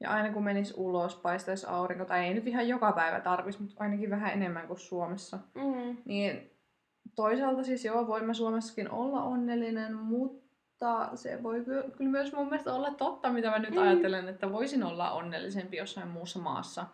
Ja 0.00 0.10
aina 0.10 0.32
kun 0.32 0.44
menis 0.44 0.74
ulos, 0.76 1.16
paistaisi 1.16 1.66
aurinko, 1.68 2.04
tai 2.04 2.24
ei 2.24 2.34
nyt 2.34 2.46
ihan 2.46 2.68
joka 2.68 2.92
päivä 2.92 3.20
tarvis, 3.20 3.58
mutta 3.60 3.74
ainakin 3.78 4.10
vähän 4.10 4.32
enemmän 4.32 4.66
kuin 4.66 4.78
Suomessa. 4.78 5.38
Mm. 5.54 5.96
Niin 6.04 6.50
toisaalta 7.16 7.62
siis 7.64 7.84
joo, 7.84 8.06
voin 8.06 8.24
mä 8.24 8.34
Suomessakin 8.34 8.90
olla 8.90 9.22
onnellinen, 9.22 9.94
mutta 9.96 11.10
se 11.14 11.42
voi 11.42 11.64
ky- 11.64 11.90
kyllä 11.96 12.10
myös 12.10 12.32
mun 12.32 12.44
mielestä 12.48 12.74
olla 12.74 12.90
totta, 12.90 13.32
mitä 13.32 13.50
mä 13.50 13.58
nyt 13.58 13.70
Mm. 13.70 13.76
mm. 13.76 13.82
ajattelen, 13.82 14.28
että 14.28 14.52
voisin 14.52 14.84
olla 14.84 15.10
onnellisempi 15.10 15.76
jossain 15.76 16.08
muussa 16.08 16.38
maassa 16.38 16.86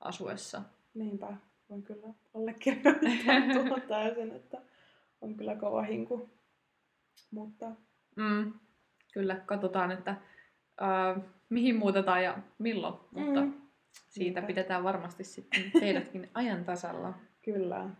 asuessa. 0.00 0.62
Niinpä, 0.94 1.36
voin 1.68 1.82
kyllä 1.82 2.14
allekirjoittaa 2.34 3.64
tuon 3.68 3.82
täysin, 3.88 4.32
että 4.32 4.58
on 5.20 5.36
kyllä 5.36 5.56
kova 5.56 5.82
hinku. 5.82 6.30
Mutta 7.30 7.72
Mm, 8.16 8.52
kyllä, 9.12 9.36
katsotaan, 9.46 9.90
että 9.92 10.10
äh, 10.82 11.22
mihin 11.48 11.76
muutetaan 11.76 12.24
ja 12.24 12.38
milloin, 12.58 12.94
mutta 13.10 13.40
Mm. 13.40 13.52
siitä 14.08 14.40
Niinpä. 14.40 14.46
pidetään 14.46 14.84
varmasti 14.84 15.24
sitten 15.24 15.70
teidätkin 15.80 16.30
ajan 16.34 16.64
tasalla. 16.64 17.14
kyllä. 17.44 17.90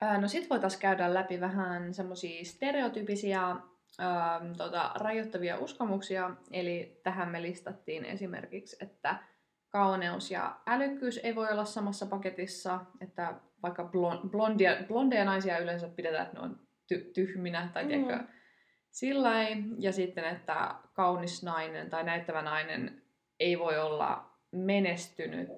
Ää, 0.00 0.20
No 0.20 0.28
sit 0.28 0.50
voitaisiin 0.50 0.80
käydä 0.80 1.14
läpi 1.14 1.40
vähän 1.40 1.94
semmoisia 1.94 2.44
stereotypisia 2.44 3.56
ää, 3.98 4.40
tota, 4.56 4.90
rajoittavia 4.94 5.58
uskomuksia. 5.58 6.30
Eli 6.52 7.00
tähän 7.02 7.28
me 7.28 7.42
listattiin 7.42 8.04
esimerkiksi, 8.04 8.76
että 8.80 9.16
kauneus 9.68 10.30
ja 10.30 10.56
älykkyys 10.66 11.20
ei 11.22 11.34
voi 11.36 11.48
olla 11.52 11.64
samassa 11.64 12.06
paketissa, 12.06 12.80
että 13.00 13.34
vaikka 13.62 13.82
blon- 13.82 14.28
blondia, 14.30 14.76
blondeja 14.88 15.24
naisia 15.24 15.58
yleensä 15.58 15.88
pidetään, 15.88 16.26
että 16.26 16.38
ne 16.38 16.44
on 16.44 16.58
ty- 16.94 17.10
tyhminä 17.14 17.68
tai 17.74 17.82
Mm. 17.84 17.88
tiedätkö, 17.88 18.24
sillain. 18.96 19.74
Ja 19.78 19.92
sitten, 19.92 20.24
että 20.24 20.74
kaunis 20.92 21.42
nainen 21.42 21.90
tai 21.90 22.04
näyttävä 22.04 22.42
nainen 22.42 23.02
ei 23.40 23.58
voi 23.58 23.78
olla 23.78 24.30
menestynyt. 24.52 25.48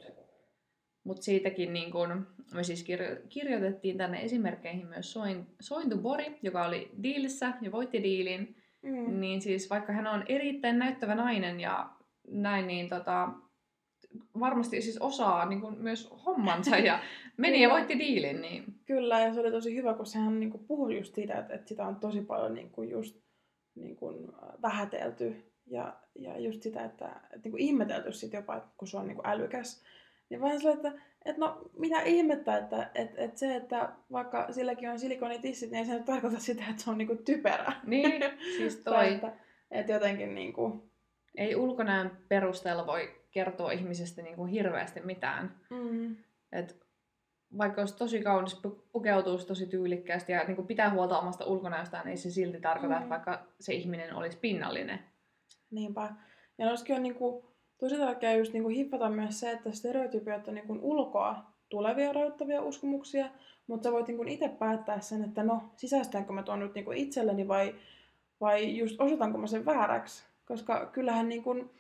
Mutta 1.05 1.23
siitäkin 1.23 1.73
niin 1.73 1.93
kun, 1.93 2.27
me 2.55 2.65
siis 2.65 2.85
kirjo- 2.85 3.27
kirjoitettiin 3.29 3.97
tänne 3.97 4.23
esimerkkeihin 4.23 4.87
myös 4.87 5.13
Soin, 5.13 5.47
Sointu 5.61 5.99
Bori, 5.99 6.39
joka 6.43 6.67
oli 6.67 6.91
diilissä 7.03 7.53
ja 7.61 7.73
voitti 7.73 8.03
diilin. 8.03 8.57
Mm. 8.83 9.21
Niin 9.21 9.41
siis 9.41 9.71
vaikka 9.71 9.93
hän 9.93 10.07
on 10.07 10.25
erittäin 10.29 10.79
näyttävä 10.79 11.15
nainen 11.15 11.61
ja 11.61 11.91
näin, 12.29 12.67
niin 12.67 12.89
tota, 12.89 13.29
varmasti 14.41 14.83
siis 14.83 14.99
osaa 14.99 15.47
niin 15.47 15.61
kun 15.61 15.77
myös 15.79 16.11
hommansa 16.27 16.77
ja 16.77 16.99
meni 17.37 17.63
ja 17.63 17.71
voitti 17.71 17.99
diilin. 17.99 18.41
Niin, 18.41 18.65
Kyllä, 18.87 19.21
ja 19.21 19.35
se 19.35 19.41
oli 19.41 19.51
tosi 19.51 19.77
hyvä, 19.77 19.95
kun 19.95 20.07
sehän 20.07 20.41
niinku 20.41 20.59
puhui 20.59 20.97
just 20.97 21.15
siitä, 21.15 21.39
että, 21.39 21.55
että 21.55 21.69
sitä 21.69 21.87
on 21.87 21.97
tosi 21.97 22.21
paljon 22.21 22.55
niinku 22.55 22.83
just 22.83 23.28
niinku 23.81 24.35
vähätelty. 24.63 25.45
Ja, 25.67 25.97
ja 26.15 26.39
just 26.39 26.63
sitä, 26.63 26.85
että, 26.85 27.07
että 27.09 27.41
niinku 27.45 27.57
ihmetelty 27.57 28.13
sit 28.13 28.33
jopa, 28.33 28.57
että 28.57 28.69
kun 28.77 28.89
se 28.89 28.97
on 28.97 29.07
niinku 29.07 29.23
älykäs. 29.25 29.83
Niin 30.31 30.41
vaan 30.41 30.59
sillä, 30.59 30.73
että, 30.73 30.93
että 31.25 31.41
no 31.41 31.71
mitä 31.79 32.01
ihmettä, 32.01 32.57
että, 32.57 32.91
että, 32.95 33.23
että 33.23 33.39
se, 33.39 33.57
että 33.57 33.93
vaikka 34.13 34.53
silläkin 34.53 34.91
on 34.91 34.99
silikonitissit, 34.99 35.71
niin 35.71 35.79
ei 35.79 35.87
se 35.87 35.95
nyt 35.95 36.05
tarkoita 36.05 36.39
sitä, 36.39 36.65
että 36.71 36.83
se 36.83 36.91
on 36.91 36.99
niinku 36.99 37.17
typerä. 37.17 37.73
Niin, 37.87 38.23
siis 38.57 38.77
Tai 38.85 38.95
toi. 38.95 39.15
että, 39.15 39.33
että 39.71 39.93
jotenkin 39.93 40.35
niinku... 40.35 40.89
Ei 41.37 41.57
ulkonäön 41.57 42.19
perusteella 42.29 42.87
voi 42.87 43.21
kertoa 43.31 43.73
ihmisestä 43.73 44.23
niin 44.23 44.37
kuin 44.37 44.51
hirveästi 44.51 45.01
mitään. 45.01 45.55
Mm, 45.71 46.17
Et 46.53 46.88
vaikka 47.59 47.83
olisi 47.83 47.97
tosi 47.97 48.23
kaunis, 48.23 48.55
pu- 48.67 48.83
pukeutuisi 48.93 49.47
tosi 49.47 49.67
tyylikkäästi 49.67 50.33
ja 50.33 50.45
niin 50.45 50.57
kuin 50.57 50.67
pitää 50.67 50.91
huolta 50.91 51.19
omasta 51.19 51.45
ulkonäöstään, 51.45 52.05
niin 52.05 52.11
ei 52.11 52.17
se 52.17 52.31
silti 52.31 52.61
tarkoita, 52.61 52.95
Mm. 52.95 52.99
että 52.99 53.11
vaikka 53.11 53.47
se 53.61 53.75
ihminen 53.75 54.15
olisi 54.15 54.39
pinnallinen. 54.39 54.99
niinpä. 55.71 56.13
Ja 56.59 56.69
olisikin 56.69 56.97
on 56.97 57.03
niinku, 57.03 57.45
tosi 57.79 57.97
tärkeää 57.97 58.35
just 58.35 58.53
niinku 58.53 58.69
hiffata 58.69 59.09
myös 59.11 59.41
se, 59.41 59.51
että 59.51 59.73
stereotypiat 59.73 60.49
on 60.49 60.55
niinku 60.55 60.79
ulkoa 60.83 61.45
tulevia 61.69 62.13
rajoittavia 62.13 62.63
uskomuksia, 62.63 63.27
mutta 63.67 63.89
sä 63.89 63.93
voit 63.93 64.07
niinku 64.09 64.25
itse 64.27 64.49
päättää 64.49 65.01
sen, 65.01 65.25
että 65.25 65.43
no, 65.43 65.63
sisäistänkö 65.77 66.33
mä 66.33 66.43
tuon 66.43 66.59
nyt 66.61 66.75
niinku 66.75 66.93
itselleni 66.93 67.49
vai, 67.49 67.75
vai 68.41 68.77
just 68.79 69.01
osoitanko 69.01 69.39
mä 69.39 69.47
sen 69.47 69.65
vääräksi. 69.67 70.25
Koska 70.45 70.87
kyllähän 70.87 71.29
niinku, 71.29 71.71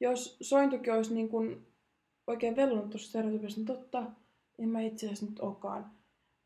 jos 0.00 0.36
sointukin 0.40 0.92
olisi 0.94 1.14
niinku 1.14 1.42
oikein 2.26 2.56
vellunut 2.56 2.90
tuossa 2.90 3.08
stereotypiassa, 3.08 3.58
niin 3.60 3.66
totta, 3.66 4.02
en 4.58 4.68
mä 4.68 4.80
itse 4.80 5.06
asiassa 5.06 5.26
nyt 5.26 5.40
olekaan 5.40 5.90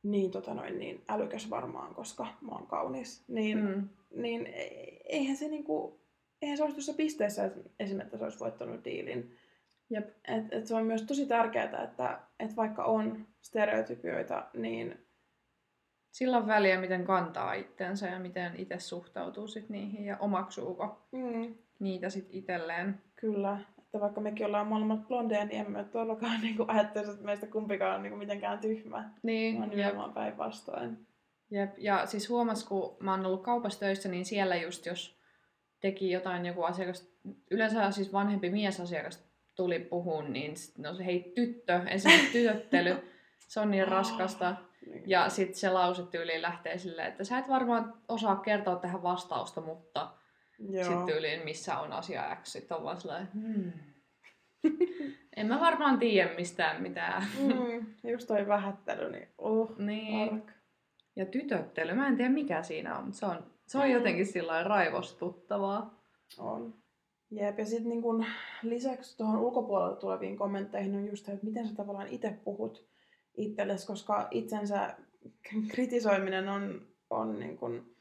niin, 0.02 0.30
tota 0.30 0.54
noin, 0.54 0.78
niin 0.78 1.04
älykäs 1.08 1.50
varmaan, 1.50 1.94
koska 1.94 2.26
mä 2.40 2.52
oon 2.52 2.66
kaunis. 2.66 3.24
Niin, 3.28 3.58
Mm. 3.64 3.88
niin 4.22 4.46
e- 4.46 5.00
eihän 5.04 5.36
se 5.36 5.48
niinku, 5.48 6.00
eihän 6.42 6.56
se 6.56 6.62
olisi 6.62 6.76
tuossa 6.76 6.94
pisteessä 6.94 7.50
esimerkiksi, 7.80 8.06
että 8.06 8.16
se 8.18 8.24
olisi 8.24 8.40
voittanut 8.40 8.84
diilin. 8.84 9.36
Jep. 9.90 10.08
Et, 10.08 10.44
et 10.52 10.66
se 10.66 10.74
on 10.74 10.86
myös 10.86 11.02
tosi 11.02 11.26
tärkeää, 11.26 11.82
että 11.84 12.20
et 12.40 12.56
vaikka 12.56 12.84
on 12.84 13.26
stereotypioita, 13.40 14.46
niin 14.54 14.98
Sillä 16.12 16.36
on 16.36 16.46
väliä, 16.46 16.80
miten 16.80 17.04
kantaa 17.04 17.54
itsensä 17.54 18.06
ja 18.08 18.18
miten 18.18 18.52
itse 18.56 18.78
suhtautuu 18.78 19.46
sit 19.48 19.68
niihin 19.68 20.04
ja 20.04 20.16
omaksuuko 20.20 21.06
mm, 21.12 21.54
niitä 21.80 22.10
sit 22.10 22.26
itselleen. 22.30 23.00
kyllä, 23.16 23.58
että 23.92 24.00
vaikka 24.00 24.20
mekin 24.20 24.46
ollaan 24.46 24.66
molemmat 24.66 25.08
blondeja, 25.08 25.44
niin 25.44 25.60
emme 25.60 25.84
todellakaan 25.84 26.40
niinku 26.42 26.64
ajattele, 26.68 27.10
että 27.12 27.24
meistä 27.24 27.46
kumpikaan 27.46 27.96
on 27.96 28.02
niinku 28.02 28.18
mitenkään 28.18 28.58
tyhmä. 28.58 29.10
Niin, 29.22 29.58
Vaan 29.58 29.70
nimenomaan 29.70 30.12
päinvastoin. 30.12 31.06
Jep. 31.50 31.78
Ja 31.78 32.06
siis 32.06 32.28
huomas, 32.28 32.64
kun 32.64 32.96
mä 33.00 33.10
oon 33.10 33.26
ollut 33.26 33.42
kaupassa 33.42 33.80
töissä, 33.80 34.08
niin 34.08 34.24
siellä 34.24 34.56
just 34.56 34.86
jos 34.86 35.18
teki 35.80 36.10
jotain 36.10 36.46
joku 36.46 36.62
asiakas, 36.62 37.08
yleensä 37.50 37.90
siis 37.90 38.12
vanhempi 38.12 38.50
miesasiakas 38.50 39.24
tuli 39.56 39.78
puhuun, 39.78 40.32
niin 40.32 40.56
sit, 40.56 40.78
no 40.78 40.94
se 40.94 41.04
hei 41.04 41.32
tyttö, 41.34 41.80
esimerkiksi 41.86 42.32
tytöttely, 42.32 42.96
se 43.38 43.60
on 43.60 43.70
niin 43.70 43.88
raskasta. 43.88 44.56
Niin. 44.86 45.02
Ja 45.06 45.28
sitten 45.28 45.56
se 45.56 45.70
lausetyyliin 45.70 46.42
lähtee 46.42 46.78
silleen, 46.78 47.08
että 47.08 47.24
sä 47.24 47.38
et 47.38 47.48
varmaan 47.48 47.94
osaa 48.08 48.36
kertoa 48.36 48.76
tähän 48.76 49.02
vastausta, 49.02 49.60
mutta 49.60 50.10
Joo. 50.70 50.84
sitten 50.84 51.06
tyyliin 51.06 51.44
missä 51.44 51.78
on 51.78 51.92
asia 51.92 52.36
X, 52.42 52.52
sitten 52.52 52.76
on 52.76 52.84
vaan 52.84 53.00
sellainen, 53.00 53.28
hmm. 53.32 53.72
en 55.36 55.46
mä 55.46 55.60
varmaan 55.60 55.98
tiedä 55.98 56.34
mistään 56.34 56.82
mitään. 56.82 57.22
Mm, 57.38 57.86
just 58.10 58.26
toi 58.28 58.46
vähättely, 58.46 59.10
niin 59.12 59.28
uh, 59.38 59.78
niin. 59.78 60.32
ark. 60.32 60.50
Ja 61.16 61.26
tytöttely, 61.26 61.94
mä 61.94 62.08
en 62.08 62.16
tiedä 62.16 62.30
mikä 62.30 62.62
siinä 62.62 62.98
on, 62.98 63.04
mutta 63.04 63.18
se 63.18 63.26
on, 63.26 63.46
se 63.66 63.78
on 63.78 63.84
Mm. 63.84 63.90
jotenkin 63.92 64.26
sillä 64.26 64.64
raivostuttavaa. 64.64 66.02
On. 66.38 66.74
Jep, 67.30 67.58
ja 67.58 67.66
sitten 67.66 67.88
niin 67.88 68.02
kun 68.02 68.24
lisäksi 68.62 69.16
tuohon 69.16 69.38
ulkopuolelta 69.38 70.00
tuleviin 70.00 70.36
kommentteihin 70.36 70.94
on 70.94 71.06
just 71.08 71.26
se, 71.26 71.32
että 71.32 71.46
miten 71.46 71.68
sä 71.68 71.74
tavallaan 71.74 72.08
itse 72.08 72.38
puhut 72.44 72.86
itsellesi, 73.36 73.86
koska 73.86 74.28
itsensä 74.30 74.96
kritisoiminen 75.68 76.48
on, 76.48 76.86
on 77.10 77.38
niin 77.38 77.56
kun 77.58 77.91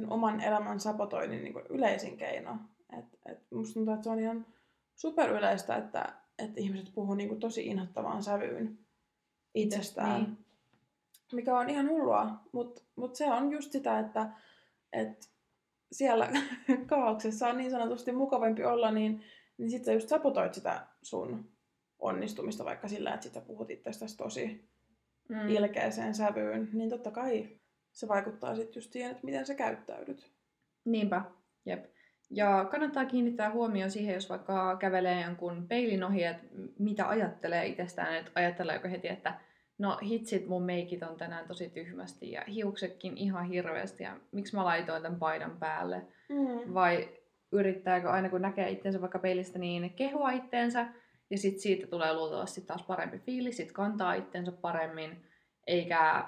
sen 0.00 0.12
oman 0.12 0.40
elämän 0.40 0.80
sabotoinnin 0.80 1.44
niin 1.44 1.54
yleisin 1.68 2.16
keino. 2.16 2.56
Et, 2.98 3.04
et 3.26 3.38
musta 3.50 3.74
tuntuu, 3.74 3.94
että 3.94 4.04
se 4.04 4.10
on 4.10 4.20
ihan 4.20 4.46
superyleistä, 4.96 5.76
että, 5.76 6.12
että 6.38 6.60
ihmiset 6.60 6.94
puhuu 6.94 7.14
niin 7.14 7.28
kun 7.28 7.40
tosi 7.40 7.66
inhottavaan 7.66 8.22
sävyyn 8.22 8.78
itsestään. 9.54 10.22
Niin. 10.22 10.38
Mikä 11.32 11.58
on 11.58 11.70
ihan 11.70 11.88
hullua, 11.88 12.30
mutta 12.52 12.82
mut 12.96 13.14
se 13.14 13.32
on 13.32 13.52
just 13.52 13.72
sitä, 13.72 13.98
että 13.98 14.30
et 14.92 15.30
siellä 15.92 16.28
kaauksessa 16.86 17.48
on 17.48 17.56
niin 17.56 17.70
sanotusti 17.70 18.12
mukavampi 18.12 18.64
olla, 18.64 18.90
niin, 18.90 19.24
niin 19.58 19.70
sit 19.70 19.84
sä 19.84 19.92
just 19.92 20.08
sabotoit 20.08 20.54
sitä 20.54 20.86
sun 21.02 21.50
onnistumista 21.98 22.64
vaikka 22.64 22.88
sillä, 22.88 23.14
että 23.14 23.24
sit 23.24 23.34
sä 23.34 23.40
puhut 23.40 23.70
itsestäsi 23.70 24.16
tosi 24.16 24.70
Mm. 25.30 25.48
ilkeäseen 25.48 26.14
sävyyn, 26.14 26.68
niin 26.72 26.90
totta 26.90 27.10
kai 27.10 27.59
se 28.00 28.08
vaikuttaa 28.08 28.54
sitten 28.54 28.74
just 28.74 28.92
siihen, 28.92 29.10
että 29.10 29.24
miten 29.24 29.46
sä 29.46 29.54
käyttäydyt. 29.54 30.30
Niinpä, 30.84 31.22
jep. 31.66 31.84
Ja 32.30 32.68
kannattaa 32.70 33.04
kiinnittää 33.04 33.50
huomioon 33.50 33.90
siihen, 33.90 34.14
jos 34.14 34.30
vaikka 34.30 34.76
kävelee 34.76 35.22
jonkun 35.22 35.68
peilin 35.68 36.04
ohi, 36.04 36.24
että 36.24 36.46
mitä 36.78 37.08
ajattelee 37.08 37.66
itsestään, 37.66 38.14
että 38.14 38.30
ajatteleeko 38.34 38.88
heti, 38.88 39.08
että 39.08 39.34
no 39.78 39.98
hitsit, 40.02 40.46
mun 40.46 40.62
meikit 40.62 41.02
on 41.02 41.16
tänään 41.16 41.46
tosi 41.48 41.68
tyhmästi 41.68 42.32
ja 42.32 42.44
hiuksetkin 42.48 43.16
ihan 43.16 43.44
hirveästi 43.44 44.04
ja 44.04 44.16
miksi 44.32 44.56
mä 44.56 44.64
laitoin 44.64 45.02
tämän 45.02 45.18
paidan 45.18 45.56
päälle. 45.58 46.02
Mm. 46.28 46.74
Vai 46.74 47.08
yrittääkö 47.52 48.10
aina 48.10 48.28
kun 48.28 48.42
näkee 48.42 48.70
itsensä 48.70 49.00
vaikka 49.00 49.18
peilistä 49.18 49.58
niin 49.58 49.90
kehua 49.94 50.30
itteensä 50.30 50.86
ja 51.30 51.38
sitten 51.38 51.62
siitä 51.62 51.86
tulee 51.86 52.14
luultavasti 52.14 52.60
taas 52.60 52.82
parempi 52.82 53.18
fiilis, 53.18 53.56
sit 53.56 53.72
kantaa 53.72 54.14
itsensä 54.14 54.52
paremmin, 54.52 55.24
eikä 55.66 56.24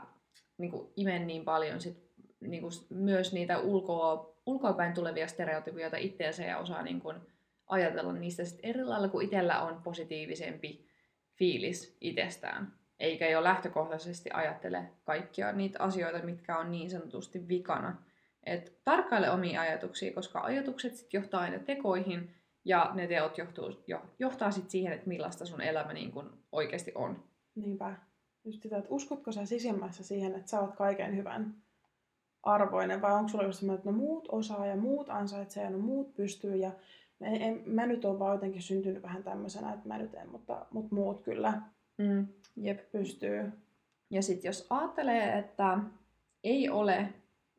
niinku, 0.58 0.92
ime 0.96 1.18
niin 1.18 1.44
paljon 1.44 1.80
sit, 1.80 1.96
niinku, 2.40 2.68
myös 2.90 3.32
niitä 3.32 3.58
ulkoa, 3.58 4.34
ulkoapäin 4.46 4.94
tulevia 4.94 5.28
stereotypioita 5.28 5.96
itteensä 5.96 6.44
ja 6.44 6.58
osaa 6.58 6.82
niinku, 6.82 7.14
ajatella 7.66 8.12
niistä 8.12 8.44
sit 8.44 8.60
eri 8.62 8.84
lailla, 8.84 9.08
kun 9.08 9.22
itsellä 9.22 9.62
on 9.62 9.82
positiivisempi 9.82 10.86
fiilis 11.34 11.96
itsestään. 12.00 12.72
Eikä 13.00 13.28
jo 13.28 13.44
lähtökohtaisesti 13.44 14.30
ajattele 14.32 14.84
kaikkia 15.04 15.52
niitä 15.52 15.82
asioita, 15.82 16.26
mitkä 16.26 16.58
on 16.58 16.70
niin 16.70 16.90
sanotusti 16.90 17.48
vikana. 17.48 17.96
Et 18.44 18.72
tarkkaile 18.84 19.30
omia 19.30 19.60
ajatuksia, 19.60 20.12
koska 20.14 20.40
ajatukset 20.40 20.94
sit 20.96 21.12
johtaa 21.12 21.40
aina 21.40 21.58
tekoihin, 21.58 22.30
ja 22.64 22.90
ne 22.94 23.06
teot 23.06 23.38
johtuu, 23.38 23.84
jo, 23.86 24.02
johtaa 24.18 24.50
sit 24.50 24.70
siihen, 24.70 24.92
että 24.92 25.08
millaista 25.08 25.46
sun 25.46 25.60
elämä 25.60 25.92
niin 25.92 26.12
kun 26.12 26.38
oikeasti 26.52 26.92
on. 26.94 27.24
Niinpä. 27.54 27.96
Just 28.44 28.62
sitä, 28.62 28.78
että 28.78 28.90
uskotko 28.90 29.32
sä 29.32 29.46
sisimmässä 29.46 30.04
siihen, 30.04 30.34
että 30.34 30.50
sä 30.50 30.60
oot 30.60 30.76
kaiken 30.76 31.16
hyvän 31.16 31.54
arvoinen, 32.42 33.02
vai 33.02 33.12
onko 33.12 33.28
sulla 33.28 33.44
just 33.44 33.58
semmoinen, 33.58 33.78
että 33.78 33.90
no 33.90 33.96
muut 33.96 34.28
osaa 34.32 34.66
ja 34.66 34.76
muut 34.76 35.08
ansaitsee 35.10 35.64
ja 35.64 35.70
no 35.70 35.78
muut 35.78 36.14
pystyy 36.14 36.56
ja 36.56 36.70
en, 37.20 37.42
en, 37.42 37.62
mä 37.66 37.86
nyt 37.86 38.04
oon 38.04 38.18
vaan 38.18 38.32
jotenkin 38.34 38.62
syntynyt 38.62 39.02
vähän 39.02 39.22
tämmöisenä, 39.22 39.72
että 39.72 39.88
mä 39.88 39.98
nyt 39.98 40.14
en, 40.14 40.30
mutta, 40.30 40.66
mutta 40.70 40.94
muut 40.94 41.22
kyllä 41.22 41.62
Mm, 41.98 42.26
jep. 42.56 42.90
pystyy. 42.92 43.52
Ja 44.10 44.22
sitten 44.22 44.48
jos 44.48 44.66
ajattelee, 44.70 45.38
että 45.38 45.78
ei 46.44 46.68
ole 46.68 47.08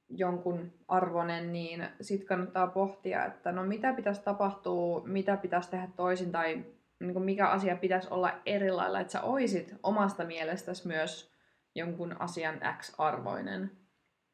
jonkun 0.09 0.71
arvoinen, 0.87 1.53
niin 1.53 1.87
sitten 2.01 2.27
kannattaa 2.27 2.67
pohtia, 2.67 3.25
että 3.25 3.51
no 3.51 3.63
mitä 3.63 3.93
pitäisi 3.93 4.21
tapahtua, 4.21 5.01
mitä 5.05 5.37
pitäisi 5.37 5.69
tehdä 5.69 5.87
toisin 5.95 6.31
tai 6.31 6.65
niin 7.07 7.13
kuin 7.13 7.25
mikä 7.25 7.47
asia 7.47 7.75
pitäisi 7.75 8.07
olla 8.11 8.41
eri 8.45 8.71
lailla, 8.71 8.99
että 8.99 9.13
sä 9.13 9.21
oisit 9.21 9.75
omasta 9.83 10.25
mielestäsi 10.25 10.87
myös 10.87 11.33
jonkun 11.75 12.21
asian 12.21 12.59
X-arvoinen. 12.77 13.71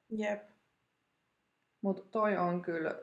Jep. 0.10 0.50
Mutta 1.82 2.02
toi 2.12 2.38
on 2.38 2.62
kyllä 2.62 2.96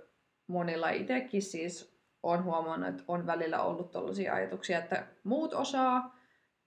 monilla 0.46 0.90
itsekin 0.90 1.42
siis 1.42 2.00
on 2.22 2.44
huomannut, 2.44 2.88
että 2.88 3.02
on 3.08 3.26
välillä 3.26 3.62
ollut 3.62 3.90
tällaisia 3.90 4.34
ajatuksia, 4.34 4.78
että 4.78 5.06
muut 5.24 5.54
osaa 5.54 6.16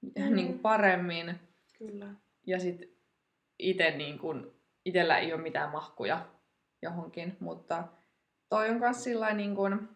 Mm. 0.02 0.36
niin 0.36 0.48
kuin 0.48 0.60
paremmin 0.60 1.40
Kyllä. 1.78 2.08
ja 2.48 2.60
sitten 2.60 2.90
itse 3.60 3.92
niin 3.92 4.20
kuin, 4.20 4.52
itellä 4.86 5.18
ei 5.18 5.34
ole 5.34 5.42
mitään 5.42 5.72
mahkuja 5.72 6.26
johonkin, 6.82 7.38
mutta 7.40 7.88
toi 8.50 8.70
on 8.70 8.80
myös 8.80 9.04
sillä 9.04 9.34
niin 9.34 9.56
kuin, 9.56 9.90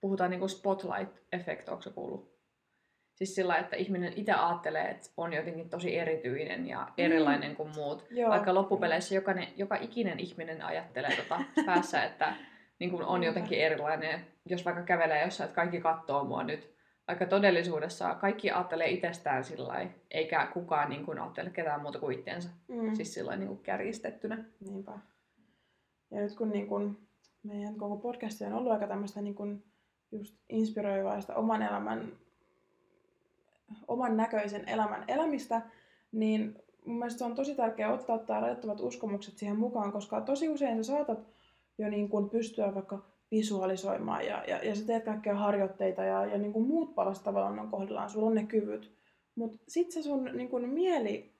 puhutaan 0.00 0.30
niin 0.30 0.40
kuin 0.40 0.50
spotlight-effekt, 0.50 1.68
onko 1.68 1.82
se 1.82 1.90
kuullut? 1.90 2.36
Siis 3.14 3.34
sillä 3.34 3.56
että 3.56 3.76
ihminen 3.76 4.12
itse 4.16 4.32
ajattelee, 4.32 4.90
että 4.90 5.10
on 5.16 5.32
jotenkin 5.32 5.70
tosi 5.70 5.98
erityinen 5.98 6.68
ja 6.68 6.88
erilainen 6.98 7.56
kuin 7.56 7.72
muut. 7.76 8.04
Joo. 8.10 8.30
Vaikka 8.30 8.54
loppupeleissä 8.54 9.14
jokainen, 9.14 9.48
joka 9.56 9.76
ikinen 9.76 10.20
ihminen 10.20 10.62
ajattelee 10.62 11.16
tota 11.16 11.40
päässä, 11.66 12.04
että 12.04 12.34
niin 12.78 12.90
kuin 12.90 13.02
on 13.02 13.24
jotenkin 13.24 13.58
erilainen. 13.58 14.26
Jos 14.48 14.64
vaikka 14.64 14.82
kävelee 14.82 15.24
jossain, 15.24 15.48
että 15.48 15.54
kaikki 15.54 15.80
katsoo 15.80 16.24
mua 16.24 16.42
nyt. 16.42 16.76
Vaikka 17.08 17.26
todellisuudessa 17.26 18.14
kaikki 18.14 18.50
ajattelee 18.50 18.88
itsestään 18.88 19.44
sillä 19.44 19.86
eikä 20.10 20.48
kukaan 20.52 20.90
niin 20.90 21.04
kuin 21.04 21.18
ajattele 21.18 21.50
ketään 21.50 21.80
muuta 21.80 21.98
kuin 21.98 22.18
itseensä. 22.18 22.48
Mm. 22.68 22.94
Siis 22.94 23.14
sillä 23.14 23.36
niin 23.36 23.48
kuin 23.48 23.62
kärjistettynä. 23.62 24.44
Niinpä. 24.60 24.92
Ja 26.10 26.20
nyt 26.20 26.36
kun 26.36 26.50
niin 26.50 26.66
kun 26.66 26.98
meidän 27.42 27.74
koko 27.76 27.96
podcast 27.96 28.42
on 28.42 28.52
ollut 28.52 28.72
aika 28.72 28.86
tämmöistä 28.86 29.22
niin 29.22 29.34
kun 29.34 29.64
just 30.12 30.36
inspiroivaa 30.48 31.20
sitä 31.20 31.34
oman 31.34 31.62
elämän 31.62 32.12
oman 33.88 34.16
näköisen 34.16 34.68
elämän 34.68 35.04
elämistä, 35.08 35.62
niin 36.12 36.58
mun 36.84 36.98
mielestä 36.98 37.18
se 37.18 37.24
on 37.24 37.34
tosi 37.34 37.54
tärkeää 37.54 37.92
ottaa 37.92 38.18
tämä 38.18 38.40
rajoittavat 38.40 38.80
uskomukset 38.80 39.38
siihen 39.38 39.58
mukaan, 39.58 39.92
koska 39.92 40.20
tosi 40.20 40.48
usein 40.48 40.84
sä 40.84 40.92
saatat 40.92 41.26
jo 41.78 41.88
niin 41.88 42.08
kuin 42.08 42.30
pystyä 42.30 42.74
vaikka 42.74 43.02
visualisoimaan 43.30 44.26
ja, 44.26 44.44
ja, 44.48 44.64
ja 44.64 44.74
sä 44.74 44.86
teet 44.86 45.04
kaikkea 45.04 45.34
harjoitteita 45.34 46.02
ja, 46.02 46.26
ja 46.26 46.38
niin 46.38 46.52
kuin 46.52 46.66
muut 46.66 46.94
paras 46.94 47.22
tavallaan 47.22 47.58
on 47.58 47.70
kohdillaan, 47.70 48.10
sulla 48.10 48.26
on 48.26 48.34
ne 48.34 48.46
kyvyt. 48.46 48.96
Mutta 49.34 49.58
sit 49.68 49.90
se 49.90 50.02
sun 50.02 50.24
niin 50.24 50.48
kuin 50.48 50.68
mieli 50.68 51.36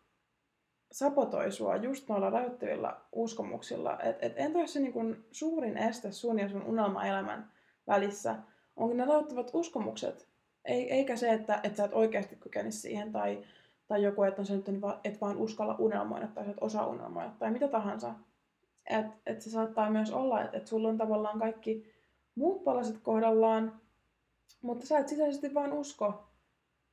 sabotoi 0.92 1.52
sua 1.52 1.76
just 1.76 2.08
noilla 2.08 2.30
rajoittavilla 2.30 3.00
uskomuksilla. 3.12 3.98
Et, 4.00 4.16
et 4.20 4.32
entä 4.36 4.58
jos 4.58 4.72
se 4.72 4.80
niin 4.80 4.92
kuin 4.92 5.24
suurin 5.30 5.76
este 5.76 6.12
sun 6.12 6.38
ja 6.38 6.48
sun 6.48 6.62
unelmaelämän 6.62 7.52
välissä 7.86 8.36
onkin 8.76 8.96
ne 8.96 9.04
rajoittavat 9.04 9.50
uskomukset, 9.52 10.28
ei, 10.64 10.92
eikä 10.92 11.16
se, 11.16 11.32
että, 11.32 11.60
että 11.62 11.76
sä 11.76 11.84
et 11.84 11.92
oikeasti 11.92 12.36
kykenisi 12.36 12.80
siihen 12.80 13.12
tai, 13.12 13.44
tai 13.88 14.02
joku, 14.02 14.22
että 14.22 14.42
on 14.42 14.46
se 14.46 14.56
nyt 14.56 14.66
et 15.04 15.20
vaan 15.20 15.36
uskalla 15.36 15.76
unelmoida 15.78 16.26
tai 16.26 16.44
sä 16.44 16.50
et 16.50 16.56
osaa 16.60 16.86
unelmoida 16.86 17.30
tai 17.38 17.50
mitä 17.50 17.68
tahansa. 17.68 18.14
Että 18.90 19.16
et 19.26 19.40
se 19.40 19.50
saattaa 19.50 19.90
myös 19.90 20.10
olla, 20.10 20.44
että 20.44 20.56
et 20.56 20.66
sulla 20.66 20.88
on 20.88 20.98
tavallaan 20.98 21.38
kaikki 21.38 21.92
muut 22.34 22.64
palaset 22.64 22.98
kohdallaan, 23.02 23.80
mutta 24.62 24.86
sä 24.86 24.98
et 24.98 25.08
sisäisesti 25.08 25.54
vaan 25.54 25.72
usko, 25.72 26.28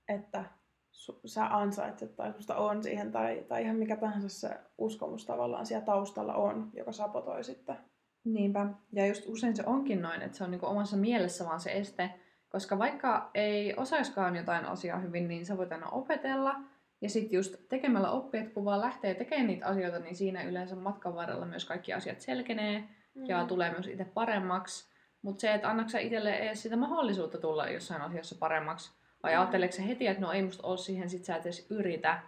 että 0.07 0.45
su, 0.91 1.19
sä 1.25 1.45
ansaitset 1.57 2.15
tai 2.15 2.33
susta 2.33 2.55
on 2.55 2.83
siihen 2.83 3.11
tai, 3.11 3.45
tai 3.47 3.63
ihan 3.63 3.75
mikä 3.75 3.95
tahansa 3.95 4.29
se 4.29 4.59
uskomus 4.77 5.25
tavallaan 5.25 5.65
siellä 5.65 5.85
taustalla 5.85 6.33
on, 6.33 6.69
joka 6.73 6.91
sapotoi 6.91 7.43
sitten. 7.43 7.75
Niinpä. 8.25 8.65
Ja 8.91 9.07
just 9.07 9.23
usein 9.27 9.55
se 9.55 9.63
onkin 9.65 10.01
noin, 10.01 10.21
että 10.21 10.37
se 10.37 10.43
on 10.43 10.51
niinku 10.51 10.65
omassa 10.65 10.97
mielessä 10.97 11.45
vaan 11.45 11.59
se 11.59 11.71
este, 11.71 12.09
koska 12.49 12.79
vaikka 12.79 13.29
ei 13.33 13.73
osaiskaan 13.77 14.35
jotain 14.35 14.65
asiaa 14.65 14.99
hyvin, 14.99 15.27
niin 15.27 15.45
sä 15.45 15.57
voit 15.57 15.71
aina 15.71 15.89
opetella. 15.89 16.55
Ja 17.01 17.09
sitten 17.09 17.37
just 17.37 17.55
tekemällä 17.69 18.11
oppia, 18.11 18.41
että 18.41 18.53
kun 18.53 18.65
vaan 18.65 18.81
lähtee 18.81 19.13
tekemään 19.13 19.47
niitä 19.47 19.65
asioita, 19.65 19.99
niin 19.99 20.15
siinä 20.15 20.43
yleensä 20.43 20.75
matkan 20.75 21.15
varrella 21.15 21.45
myös 21.45 21.65
kaikki 21.65 21.93
asiat 21.93 22.21
selkenee 22.21 22.83
mm. 23.15 23.25
ja 23.25 23.45
tulee 23.45 23.71
myös 23.71 23.87
itse 23.87 24.05
paremmaksi. 24.05 24.93
Mutta 25.21 25.41
se, 25.41 25.53
että 25.53 25.69
annaksa 25.69 25.99
itselle 25.99 26.35
edes 26.35 26.61
sitä 26.63 26.75
mahdollisuutta 26.75 27.37
tulla 27.37 27.69
jossain 27.69 28.01
asiassa 28.01 28.35
paremmaksi, 28.39 28.91
vai 29.23 29.33
mm. 29.33 29.39
ajatteleeko 29.39 29.75
se 29.75 29.87
heti, 29.87 30.07
että 30.07 30.21
no 30.21 30.31
ei 30.31 30.43
musta 30.43 30.67
ole 30.67 30.77
siihen, 30.77 31.09
sit 31.09 31.25
sä 31.25 31.35
et 31.35 31.45
edes 31.45 31.67
yritä. 31.69 32.19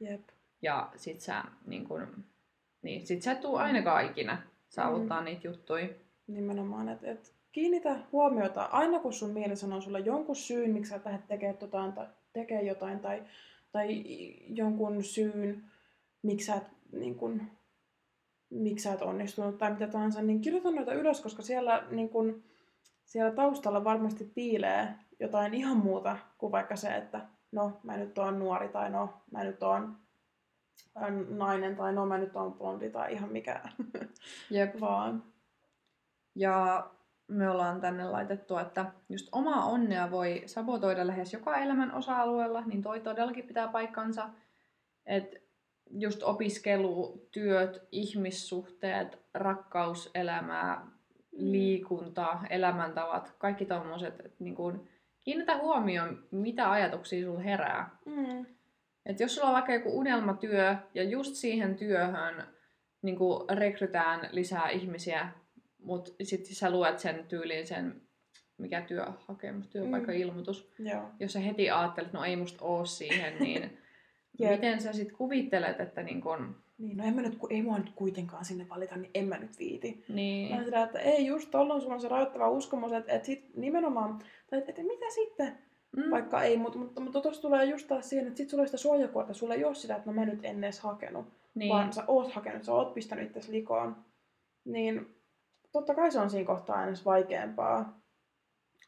Jep. 0.00 0.28
Ja 0.62 0.92
sit 0.96 1.20
sä, 1.20 1.44
niin 1.66 1.84
kun, 1.88 2.24
niin, 2.82 3.06
sit 3.06 3.22
sä 3.22 3.32
et 3.32 3.40
tuu 3.40 3.56
ainakaan 3.56 4.06
ikinä 4.06 4.42
saavuttaa 4.70 5.20
mm. 5.20 5.24
niitä 5.24 5.48
juttuja. 5.48 5.88
Nimenomaan, 6.26 6.88
että 6.88 7.10
et 7.10 7.34
kiinnitä 7.52 7.96
huomiota 8.12 8.62
aina 8.62 8.98
kun 8.98 9.12
sun 9.12 9.30
mieli 9.30 9.56
sanoo 9.56 9.80
sulle 9.80 10.00
jonkun 10.00 10.36
syyn, 10.36 10.70
miksi 10.70 10.90
sä 10.90 11.00
lähdet 11.04 11.26
tekemään 11.26 11.58
jotain, 11.60 11.92
tai, 11.92 12.06
tekee 12.32 12.62
jotain 12.62 13.00
tai, 13.00 13.22
tai 13.72 14.04
jonkun 14.48 15.04
syyn, 15.04 15.64
miksi 16.22 16.46
sä 16.46 16.54
et, 16.54 16.66
niin 16.92 17.14
kun, 17.14 17.42
miksi 18.50 18.82
sä 18.82 18.92
et 18.92 19.02
onnistunut 19.02 19.58
tai 19.58 19.70
mitä 19.72 19.86
tahansa, 19.86 20.22
niin 20.22 20.40
kirjoita 20.40 20.70
noita 20.70 20.94
ylös, 20.94 21.20
koska 21.20 21.42
siellä, 21.42 21.84
niin 21.90 22.08
kun, 22.08 22.42
siellä 23.04 23.30
taustalla 23.30 23.84
varmasti 23.84 24.24
piilee 24.34 24.94
jotain 25.20 25.54
ihan 25.54 25.76
muuta 25.76 26.18
kuin 26.38 26.52
vaikka 26.52 26.76
se, 26.76 26.88
että 26.96 27.20
no 27.52 27.80
mä 27.82 27.96
nyt 27.96 28.18
oon 28.18 28.38
nuori 28.38 28.68
tai 28.68 28.90
no 28.90 29.08
mä 29.30 29.44
nyt 29.44 29.62
oon 29.62 29.96
nainen 31.28 31.76
tai 31.76 31.92
no 31.92 32.06
mä 32.06 32.18
nyt 32.18 32.36
oon 32.36 32.52
blondi 32.52 32.90
tai 32.90 33.12
ihan 33.12 33.32
mikä 33.32 33.60
Jep. 34.50 34.80
vaan. 34.80 35.22
Ja 36.34 36.90
me 37.28 37.50
ollaan 37.50 37.80
tänne 37.80 38.04
laitettu, 38.04 38.58
että 38.58 38.86
just 39.08 39.28
omaa 39.32 39.64
onnea 39.64 40.10
voi 40.10 40.42
sabotoida 40.46 41.06
lähes 41.06 41.32
joka 41.32 41.58
elämän 41.58 41.94
osa-alueella, 41.94 42.60
niin 42.60 42.82
toi 42.82 43.00
todellakin 43.00 43.46
pitää 43.46 43.68
paikkansa. 43.68 44.28
Että 45.06 45.36
just 45.90 46.22
opiskelu, 46.22 47.28
työt, 47.30 47.82
ihmissuhteet, 47.92 49.18
rakkauselämää, 49.34 50.76
mm. 50.76 51.52
liikunta, 51.52 52.38
elämäntavat, 52.50 53.34
kaikki 53.38 53.64
tommoset, 53.64 54.20
että 54.20 54.36
niin 54.44 54.54
kun, 54.54 54.88
kiinnitä 55.20 55.56
huomioon, 55.56 56.24
mitä 56.30 56.70
ajatuksia 56.70 57.26
sulla 57.26 57.40
herää. 57.40 57.90
Mm. 58.06 58.46
Et 59.10 59.20
jos 59.20 59.34
sulla 59.34 59.48
on 59.48 59.54
vaikka 59.54 59.74
joku 59.74 59.98
unelmatyö 59.98 60.76
ja 60.94 61.02
just 61.02 61.34
siihen 61.34 61.76
työhön 61.76 62.44
niin 63.02 63.18
rekrytään 63.50 64.28
lisää 64.32 64.68
ihmisiä, 64.68 65.28
mutta 65.78 66.12
sitten 66.22 66.54
sä 66.54 66.70
luet 66.70 66.98
sen 66.98 67.24
tyyliin 67.28 67.66
sen, 67.66 68.02
mikä 68.58 68.80
työhakemus, 68.80 69.68
työpaikka-ilmoitus. 69.68 70.72
Mm. 70.78 70.86
Jos 71.20 71.32
sä 71.32 71.40
heti 71.40 71.70
ajattelet, 71.70 72.12
no 72.12 72.24
ei 72.24 72.36
musta 72.36 72.64
oo 72.64 72.86
siihen, 72.86 73.38
niin 73.40 73.78
miten 74.50 74.82
sä 74.82 74.92
sitten 74.92 75.16
kuvittelet, 75.16 75.80
että 75.80 76.02
niin 76.02 76.20
kun... 76.20 76.56
Niin, 76.78 76.96
no 76.96 77.04
en 77.04 77.14
mä 77.14 77.22
nyt, 77.22 77.38
ei 77.50 77.62
mua 77.62 77.78
nyt 77.78 77.90
kuitenkaan 77.94 78.44
sinne 78.44 78.68
valita, 78.68 78.96
niin 78.96 79.10
en 79.14 79.28
mä 79.28 79.38
nyt 79.38 79.58
viiti. 79.58 80.04
Niin. 80.08 80.56
Mä 80.56 80.64
sitä, 80.64 80.82
että 80.82 80.98
ei 80.98 81.26
just 81.26 81.50
tollon 81.50 81.80
sulla 81.80 81.94
on 81.94 82.00
se 82.00 82.08
rajoittava 82.08 82.48
uskomus, 82.48 82.92
että, 82.92 83.12
että 83.12 83.26
sit 83.26 83.56
nimenomaan, 83.56 84.18
tai 84.50 84.58
että, 84.58 84.70
että 84.70 84.82
mitä 84.82 85.06
sitten, 85.14 85.58
Mm. 85.96 86.10
Vaikka 86.10 86.42
ei, 86.42 86.56
mutta, 86.56 86.78
mutta, 86.78 87.00
mutta 87.00 87.20
tuossa 87.20 87.42
tulee 87.42 87.64
just 87.64 87.88
taas 87.88 88.08
siihen, 88.08 88.26
että 88.26 88.38
sit 88.38 88.50
sulla 88.50 88.62
on 88.62 88.68
sitä 88.68 88.76
suojakuorta, 88.76 89.34
sulla 89.34 89.54
ei 89.54 89.64
ole 89.64 89.74
sitä, 89.74 89.96
että 89.96 90.10
no 90.10 90.12
mä 90.12 90.24
nyt 90.24 90.44
en 90.44 90.64
edes 90.64 90.80
hakenut, 90.80 91.26
niin. 91.54 91.72
vaan 91.72 91.92
sä 91.92 92.04
oot 92.06 92.32
hakenut, 92.32 92.64
sä 92.64 92.72
oot 92.72 92.94
pistänyt 92.94 93.36
itse 93.36 93.52
likoon. 93.52 93.96
Niin 94.64 95.16
totta 95.72 95.94
kai 95.94 96.12
se 96.12 96.20
on 96.20 96.30
siinä 96.30 96.46
kohtaa 96.46 96.76
aina 96.76 96.92
vaikeampaa 97.04 98.00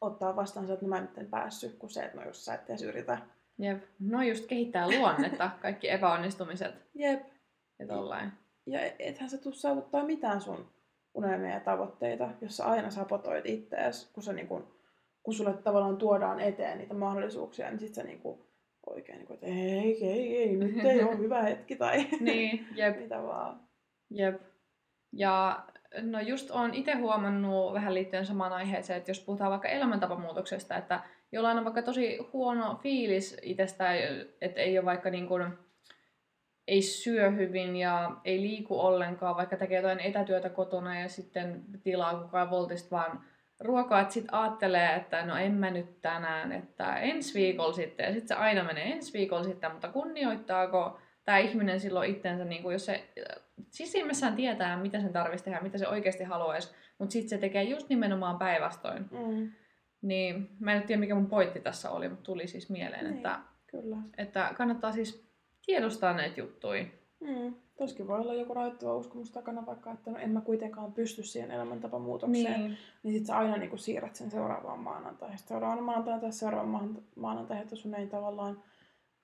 ottaa 0.01 0.35
vastaan 0.35 0.67
se, 0.67 0.73
että 0.73 0.85
no 0.85 0.89
mä 0.89 1.01
nyt 1.01 1.17
en 1.17 1.27
päässyt, 1.27 1.75
kuin 1.75 1.89
se, 1.89 2.03
että 2.03 2.17
no 2.17 2.27
jos 2.27 2.45
sä 2.45 2.53
et 2.53 2.69
edes 2.69 2.81
yritä. 2.81 3.17
Jep. 3.57 3.83
No 3.99 4.21
just 4.21 4.45
kehittää 4.45 4.91
luonnetta, 4.91 5.49
kaikki 5.61 5.89
epäonnistumiset. 5.89 6.75
Jep. 6.93 7.23
Ja 7.79 7.87
tollain. 7.87 8.31
Ja 8.65 8.79
ethän 8.99 9.29
sä 9.29 9.37
tuu 9.37 9.53
saavuttaa 9.53 10.05
mitään 10.05 10.41
sun 10.41 10.69
unelmia 11.13 11.53
ja 11.53 11.59
tavoitteita, 11.59 12.29
jos 12.41 12.57
sä 12.57 12.65
aina 12.65 12.89
sapotoit 12.89 13.45
ittees, 13.45 14.09
kun 14.13 14.23
sä 14.23 14.33
niin 14.33 14.47
kun 14.47 14.72
kun 15.23 15.33
sulle 15.33 15.53
tavallaan 15.53 15.97
tuodaan 15.97 16.39
eteen 16.39 16.77
niitä 16.77 16.93
mahdollisuuksia, 16.93 17.69
niin 17.69 17.79
sit 17.79 17.93
sä 17.93 18.03
niinku 18.03 18.45
oikein 18.85 19.17
niinku, 19.17 19.33
että 19.33 19.45
ei, 19.45 20.07
ei, 20.07 20.37
ei, 20.37 20.55
nyt 20.55 20.85
ei 20.85 21.03
ole 21.03 21.17
hyvä 21.17 21.41
hetki 21.41 21.75
tai 21.75 22.05
niin, 22.19 22.67
jep. 22.75 22.99
mitä 22.99 23.23
vaan. 23.23 23.59
Jep. 24.09 24.41
Ja 25.11 25.65
no 26.01 26.19
just 26.19 26.51
on 26.51 26.73
itse 26.73 26.93
huomannut 26.93 27.73
vähän 27.73 27.93
liittyen 27.93 28.25
samaan 28.25 28.53
aiheeseen, 28.53 28.97
että 28.97 29.11
jos 29.11 29.19
puhutaan 29.19 29.51
vaikka 29.51 29.67
elämäntapamuutoksesta, 29.67 30.77
että 30.77 31.03
jollain 31.31 31.57
on 31.57 31.63
vaikka 31.63 31.81
tosi 31.81 32.17
huono 32.33 32.79
fiilis 32.83 33.37
itsestään, 33.41 33.97
että 34.41 34.61
ei 34.61 34.77
ole 34.77 34.85
vaikka 34.85 35.09
niin 35.09 35.27
kuin, 35.27 35.47
ei 36.67 36.81
syö 36.81 37.31
hyvin 37.31 37.75
ja 37.75 38.11
ei 38.25 38.41
liiku 38.41 38.79
ollenkaan, 38.79 39.35
vaikka 39.35 39.57
tekee 39.57 39.77
jotain 39.77 39.99
etätyötä 39.99 40.49
kotona 40.49 40.99
ja 40.99 41.09
sitten 41.09 41.63
tilaa 41.83 42.19
koko 42.19 42.37
ajan 42.37 42.49
voltista 42.49 42.95
vaan 42.95 43.25
ruokaa, 43.59 44.01
että 44.01 44.13
sit 44.13 44.25
ajattelee, 44.31 44.95
että 44.95 45.25
no 45.25 45.37
en 45.37 45.53
mä 45.53 45.71
nyt 45.71 46.01
tänään, 46.01 46.51
että 46.51 46.95
ensi 46.95 47.33
viikolla 47.39 47.73
sitten, 47.73 48.05
ja 48.05 48.11
sitten 48.11 48.27
se 48.27 48.33
aina 48.33 48.63
menee 48.63 48.91
ensi 48.91 49.13
viikolla 49.13 49.43
sitten, 49.43 49.71
mutta 49.71 49.87
kunnioittaako 49.87 50.99
tämä 51.25 51.37
ihminen 51.37 51.79
silloin 51.79 52.11
itsensä, 52.11 52.45
niin 52.45 52.63
kuin 52.63 52.73
jos 52.73 52.85
se 52.85 53.03
sisimmässään 53.69 54.35
tietää, 54.35 54.77
mitä 54.77 55.01
sen 55.01 55.13
tarvitsisi 55.13 55.45
tehdä, 55.45 55.61
mitä 55.61 55.77
se 55.77 55.87
oikeasti 55.87 56.23
haluaisi, 56.23 56.73
mutta 56.97 57.13
sitten 57.13 57.29
se 57.29 57.37
tekee 57.37 57.63
just 57.63 57.89
nimenomaan 57.89 58.37
päinvastoin. 58.37 59.05
Mm. 59.11 59.51
Niin 60.01 60.49
mä 60.59 60.73
en 60.73 60.83
tiedä, 60.83 60.99
mikä 60.99 61.15
mun 61.15 61.29
pointti 61.29 61.59
tässä 61.59 61.89
oli, 61.89 62.09
mutta 62.09 62.23
tuli 62.23 62.47
siis 62.47 62.69
mieleen, 62.69 63.05
niin, 63.05 63.15
että, 63.15 63.39
kyllä. 63.67 63.97
että 64.17 64.53
kannattaa 64.57 64.91
siis 64.91 65.27
tiedostaa 65.65 66.13
näitä 66.13 66.39
juttuja. 66.39 66.85
Mm. 67.19 67.55
Toskin 67.77 68.07
voi 68.07 68.19
olla 68.19 68.33
joku 68.33 68.53
rajoittava 68.53 68.95
uskomus 68.95 69.31
takana, 69.31 69.65
vaikka 69.65 69.91
että 69.91 70.11
no 70.11 70.17
en 70.17 70.29
mä 70.29 70.41
kuitenkaan 70.41 70.93
pysty 70.93 71.23
siihen 71.23 71.51
elämäntapamuutokseen. 71.51 72.59
Niin, 72.61 72.77
niin 73.03 73.13
sit 73.17 73.25
sä 73.25 73.37
aina 73.37 73.57
niin 73.57 73.79
siirrät 73.79 74.15
sen 74.15 74.31
seuraavaan 74.31 74.79
maanantaihin. 74.79 75.37
Seuraavaan 75.37 75.83
maanantaihin 75.83 76.21
tai 76.21 76.31
seuraavaan 76.31 76.97
maanantaihin, 77.15 77.63
että 77.63 77.75
sun 77.75 77.95
ei 77.95 78.07
tavallaan 78.07 78.63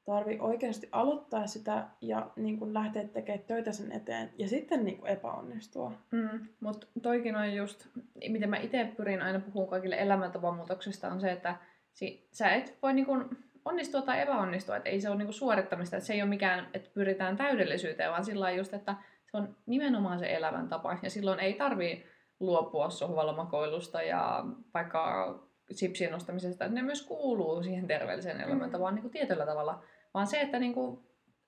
tarvi 0.05 0.37
oikeasti 0.39 0.89
aloittaa 0.91 1.47
sitä 1.47 1.87
ja 2.01 2.31
niin 2.35 2.59
kuin 2.59 2.73
lähteä 2.73 3.07
tekemään 3.07 3.43
töitä 3.47 3.71
sen 3.71 3.91
eteen 3.91 4.29
ja 4.37 4.47
sitten 4.47 4.85
niin 4.85 4.97
kuin 4.97 5.11
epäonnistua. 5.11 5.91
Mm, 6.11 6.47
Mutta 6.59 6.87
toikin 7.01 7.35
on 7.35 7.53
just, 7.55 7.87
miten 8.29 8.49
mä 8.49 8.57
itse 8.57 8.93
pyrin 8.97 9.21
aina 9.21 9.39
puhumaan 9.39 9.69
kaikille 9.69 9.95
elämäntapamuutoksista, 9.99 11.11
on 11.11 11.21
se, 11.21 11.31
että 11.31 11.55
si- 11.93 12.27
sä 12.31 12.49
et 12.49 12.77
voi 12.81 12.93
niin 12.93 13.05
kuin 13.05 13.25
onnistua 13.69 14.01
tai 14.01 14.21
epäonnistua, 14.21 14.77
että 14.77 14.89
ei 14.89 15.01
se 15.01 15.09
ole 15.09 15.17
niinku 15.17 15.33
suorittamista, 15.33 15.97
että 15.97 16.07
se 16.07 16.13
ei 16.13 16.21
ole 16.21 16.29
mikään, 16.29 16.67
että 16.73 16.89
pyritään 16.93 17.37
täydellisyyteen, 17.37 18.11
vaan 18.11 18.25
sillä 18.25 18.51
just, 18.51 18.73
että 18.73 18.95
se 19.31 19.37
on 19.37 19.55
nimenomaan 19.65 20.19
se 20.19 20.35
elämäntapa, 20.35 20.97
ja 21.03 21.09
silloin 21.09 21.39
ei 21.39 21.53
tarvii 21.53 22.05
luopua 22.39 22.89
sohvalomakoilusta 22.89 24.01
ja 24.01 24.45
vaikka 24.73 25.33
sipsien 25.71 26.11
nostamisesta, 26.11 26.65
että 26.65 26.75
ne 26.75 26.81
myös 26.81 27.07
kuuluu 27.07 27.63
siihen 27.63 27.87
terveelliseen 27.87 28.37
mm. 28.37 28.43
elämäntapaan 28.43 28.95
niin 28.95 29.01
kuin 29.01 29.11
tietyllä 29.11 29.45
tavalla, 29.45 29.83
vaan 30.13 30.27
se, 30.27 30.41
että 30.41 30.59
niin 30.59 30.73
kuin 30.73 30.99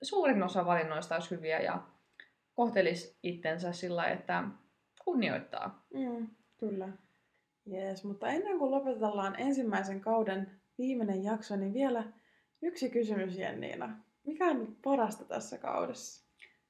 suurin 0.02 0.42
osa 0.42 0.66
valinnoista 0.66 1.14
olisi 1.14 1.30
hyviä 1.30 1.60
ja 1.60 1.82
kohtelisi 2.54 3.18
itsensä 3.22 3.72
sillä 3.72 4.04
että 4.04 4.44
kunnioittaa. 5.04 5.86
Mm, 5.94 6.28
kyllä. 6.56 6.88
Jees, 7.66 8.04
mutta 8.04 8.28
ennen 8.28 8.58
kuin 8.58 8.70
lopetellaan 8.70 9.34
ensimmäisen 9.38 10.00
kauden 10.00 10.61
viimeinen 10.78 11.24
jakso, 11.24 11.56
niin 11.56 11.74
vielä 11.74 12.04
Yksi 12.62 12.90
kysymys, 12.90 13.38
Jenniina. 13.38 13.96
Mikä 14.26 14.46
on 14.46 14.58
nyt 14.58 14.82
parasta 14.84 15.24
tässä 15.24 15.58
kaudessa? 15.58 16.26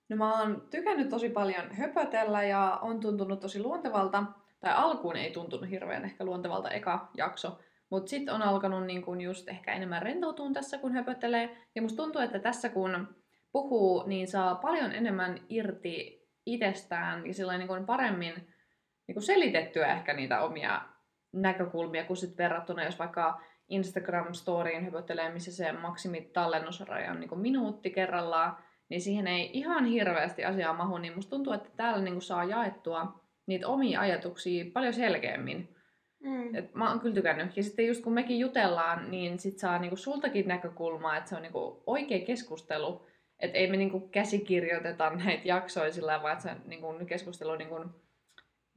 No 0.08 0.16
mä 0.16 0.40
oon 0.40 0.66
tykännyt 0.70 1.08
tosi 1.08 1.28
paljon 1.28 1.72
höpötellä 1.72 2.44
ja 2.44 2.78
on 2.82 3.00
tuntunut 3.00 3.40
tosi 3.40 3.62
luontevalta. 3.62 4.24
Tai 4.60 4.72
alkuun 4.74 5.16
ei 5.16 5.30
tuntunut 5.30 5.70
hirveän 5.70 6.04
ehkä 6.04 6.24
luontevalta 6.24 6.70
eka 6.70 7.10
jakso. 7.16 7.58
Mutta 7.90 8.10
sitten 8.10 8.34
on 8.34 8.42
alkanut 8.42 8.86
niin 8.86 9.02
kun 9.02 9.20
just 9.20 9.48
ehkä 9.48 9.72
enemmän 9.72 10.02
rentoutua 10.02 10.50
tässä, 10.52 10.78
kun 10.78 10.92
höpöttelee. 10.92 11.56
Ja 11.74 11.82
musta 11.82 12.02
tuntuu, 12.02 12.22
että 12.22 12.38
tässä 12.38 12.68
kun 12.68 13.08
puhuu, 13.52 14.06
niin 14.06 14.28
saa 14.28 14.54
paljon 14.54 14.92
enemmän 14.92 15.38
irti 15.48 16.28
itsestään 16.46 17.26
ja 17.26 17.34
sillä 17.34 17.58
niin 17.58 17.68
kun 17.68 17.86
paremmin 17.86 18.34
niin 19.06 19.14
kun 19.14 19.22
selitettyä 19.22 19.86
ehkä 19.86 20.12
niitä 20.12 20.40
omia 20.40 20.80
näkökulmia, 21.32 22.04
kun 22.04 22.16
sitten 22.16 22.44
verrattuna, 22.44 22.84
jos 22.84 22.98
vaikka 22.98 23.40
Instagram-storyin 23.72 24.84
höpöttelee, 24.84 25.32
missä 25.32 25.52
se 25.52 25.72
maksimitallennusraja 25.72 27.10
on 27.10 27.20
niin 27.20 27.38
minuutti 27.38 27.90
kerrallaan, 27.90 28.56
niin 28.88 29.00
siihen 29.00 29.26
ei 29.26 29.50
ihan 29.52 29.84
hirveästi 29.84 30.44
asiaa 30.44 30.72
mahu, 30.72 30.98
niin 30.98 31.14
musta 31.14 31.30
tuntuu, 31.30 31.52
että 31.52 31.70
täällä 31.76 32.04
niin 32.04 32.22
saa 32.22 32.44
jaettua 32.44 33.20
niitä 33.46 33.68
omia 33.68 34.00
ajatuksia 34.00 34.64
paljon 34.72 34.94
selkeämmin. 34.94 35.76
Mm. 36.20 36.54
Et 36.54 36.74
mä 36.74 36.90
oon 36.90 37.00
kyllä 37.00 37.14
tykännyt. 37.14 37.56
Ja 37.56 37.62
sitten 37.62 37.86
just 37.86 38.04
kun 38.04 38.12
mekin 38.12 38.38
jutellaan, 38.38 39.10
niin 39.10 39.38
sit 39.38 39.58
saa 39.58 39.78
niinku 39.78 39.96
sultakin 39.96 40.48
näkökulmaa, 40.48 41.16
että 41.16 41.30
se 41.30 41.36
on 41.36 41.42
niinku 41.42 41.82
oikea 41.86 42.26
keskustelu. 42.26 43.06
Että 43.40 43.58
ei 43.58 43.70
me 43.70 43.76
niinku 43.76 44.00
käsikirjoiteta 44.00 45.10
näitä 45.10 45.48
jaksoja 45.48 45.92
sillä 45.92 46.22
vaan 46.22 46.32
että 46.32 46.42
se 46.42 46.56
niinku 46.66 46.86
keskustelu 47.06 47.56
niinku 47.56 47.84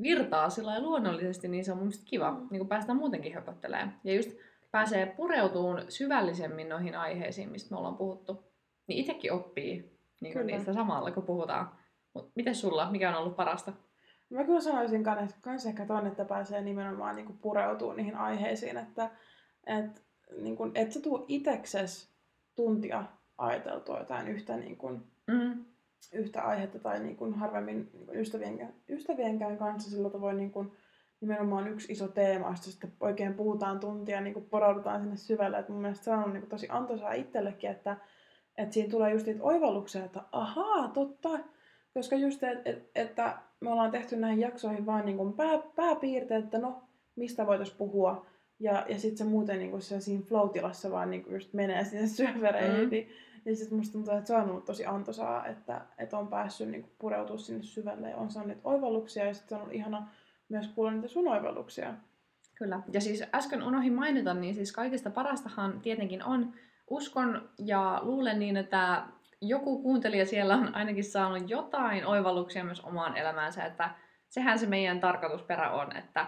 virtaa 0.01 0.49
sillä 0.49 0.81
luonnollisesti, 0.81 1.47
niin 1.47 1.65
se 1.65 1.71
on 1.71 1.77
mun 1.77 1.87
mielestä 1.87 2.09
kiva. 2.09 2.31
Mm. 2.31 2.47
Niinku 2.51 2.67
päästään 2.67 2.97
muutenkin 2.97 3.33
höpöttelemään. 3.33 3.99
Ja 4.03 4.13
just 4.13 4.31
pääsee 4.75 5.05
pureutumaan 5.05 5.91
syvällisemmin 5.91 6.69
noihin 6.69 6.95
aiheisiin, 6.95 7.49
mistä 7.49 7.71
me 7.71 7.77
ollaan 7.77 7.97
puhuttu. 7.97 8.43
Niin 8.87 8.99
itsekin 8.99 9.33
oppii 9.33 9.99
niinku 10.21 10.39
niistä 10.39 10.73
samalla, 10.73 11.11
kun 11.11 11.23
puhutaan. 11.23 11.71
Mut 12.13 12.31
miten 12.35 12.55
sulla? 12.55 12.91
Mikä 12.91 13.09
on 13.09 13.15
ollut 13.15 13.35
parasta? 13.35 13.73
Mä 14.29 14.43
kyllä 14.43 14.61
sanoisin 14.61 15.03
kans 15.41 15.65
ehkä 15.65 15.85
ton, 15.85 16.07
että 16.07 16.25
pääsee 16.25 16.61
nimenomaan 16.61 17.15
niinku 17.15 17.33
pureutumaan 17.33 17.97
niihin 17.97 18.15
aiheisiin, 18.15 18.77
että 18.77 19.09
et, 19.67 20.05
niinku, 20.41 20.71
et 20.75 20.91
sä 20.91 21.01
tuu 21.01 21.25
itekses 21.27 22.15
tuntia 22.55 23.03
ajateltua 23.37 23.99
jotain 23.99 24.27
yhtä, 24.27 24.57
niinku, 24.57 24.89
mm. 25.27 25.65
yhtä 26.13 26.41
aihetta 26.41 26.79
tai 26.79 26.99
niinku, 26.99 27.31
harvemmin 27.31 27.89
niinku, 27.93 28.13
ystävienkään, 28.13 28.73
ystävienkään 28.89 29.57
kanssa 29.57 29.89
sillä 29.89 30.09
tavoin 30.09 30.37
niinku, 30.37 30.75
nimenomaan 31.27 31.67
yksi 31.67 31.91
iso 31.91 32.07
teema, 32.07 32.49
josta 32.49 32.71
sitten 32.71 32.93
oikein 32.99 33.33
puhutaan 33.33 33.79
tuntia 33.79 34.15
ja 34.15 34.21
niinku, 34.21 34.41
poraudutaan 34.41 35.01
sinne 35.01 35.17
syvälle. 35.17 35.59
Et 35.59 35.69
mun 35.69 35.81
mielestä 35.81 36.03
se 36.03 36.11
on 36.11 36.33
niinku, 36.33 36.49
tosi 36.49 36.67
antoisaa 36.69 37.13
itsellekin, 37.13 37.69
että 37.69 37.97
et 38.57 38.73
siinä 38.73 38.91
tulee 38.91 39.11
just 39.11 39.25
niitä 39.25 39.43
oivalluksia, 39.43 40.05
että 40.05 40.21
ahaa, 40.31 40.87
totta, 40.87 41.29
koska 41.93 42.15
just, 42.15 42.43
et, 42.43 42.67
et, 42.67 42.91
että 42.95 43.37
me 43.59 43.71
ollaan 43.71 43.91
tehty 43.91 44.15
näihin 44.15 44.39
jaksoihin 44.39 44.85
vaan 44.85 45.05
niin 45.05 45.17
kuin 45.17 45.33
pää, 45.33 45.59
pääpiirteet, 45.75 46.43
että 46.43 46.57
no, 46.57 46.83
mistä 47.15 47.47
voitaisiin 47.47 47.77
puhua. 47.77 48.25
Ja, 48.59 48.85
ja 48.89 48.99
sitten 48.99 49.17
se 49.17 49.23
muuten 49.23 49.59
niin 49.59 49.71
kuin 49.71 49.81
se 49.81 49.99
siinä 49.99 50.23
flow-tilassa 50.23 50.91
vaan 50.91 51.09
niin 51.09 51.23
kuin 51.23 51.33
just 51.33 51.53
menee 51.53 51.83
sinne 51.83 52.07
syövereihin. 52.07 52.83
Mm. 52.83 52.89
Niin, 52.89 53.09
niin 53.45 53.57
sitten 53.57 53.77
musta 53.77 53.93
tuntuu, 53.93 54.13
että 54.13 54.27
se 54.27 54.35
on 54.35 54.49
ollut 54.49 54.65
tosi 54.65 54.85
antoisaa, 54.85 55.45
että, 55.45 55.81
että 55.97 56.17
on 56.17 56.27
päässyt 56.27 56.69
niin 56.69 56.81
kuin 56.81 56.93
pureutua 56.99 57.37
sinne 57.37 57.63
syvälle 57.63 58.09
ja 58.09 58.17
on 58.17 58.29
saanut 58.29 58.57
oivalluksia. 58.63 59.25
Ja 59.25 59.33
sitten 59.33 59.49
se 59.49 59.55
on 59.55 59.61
ollut 59.61 59.75
ihana 59.75 60.11
myös 60.49 60.67
kuulla 60.67 60.91
niitä 60.91 61.07
sun 61.07 61.27
oivalluksia. 61.27 61.93
Kyllä. 62.55 62.81
Ja 62.93 63.01
siis 63.01 63.23
äsken 63.35 63.63
unohin 63.63 63.93
mainita, 63.93 64.33
niin 64.33 64.55
siis 64.55 64.71
kaikista 64.71 65.09
parastahan 65.09 65.81
tietenkin 65.81 66.23
on 66.23 66.53
uskon 66.89 67.49
ja 67.57 67.99
luulen 68.03 68.39
niin, 68.39 68.57
että 68.57 69.03
joku 69.41 69.81
kuuntelija 69.81 70.25
siellä 70.25 70.55
on 70.55 70.75
ainakin 70.75 71.03
saanut 71.03 71.49
jotain 71.49 72.05
oivalluksia 72.05 72.63
myös 72.63 72.81
omaan 72.81 73.17
elämäänsä, 73.17 73.65
että 73.65 73.89
sehän 74.29 74.59
se 74.59 74.65
meidän 74.65 74.99
tarkoitusperä 74.99 75.71
on, 75.71 75.95
että 75.95 76.27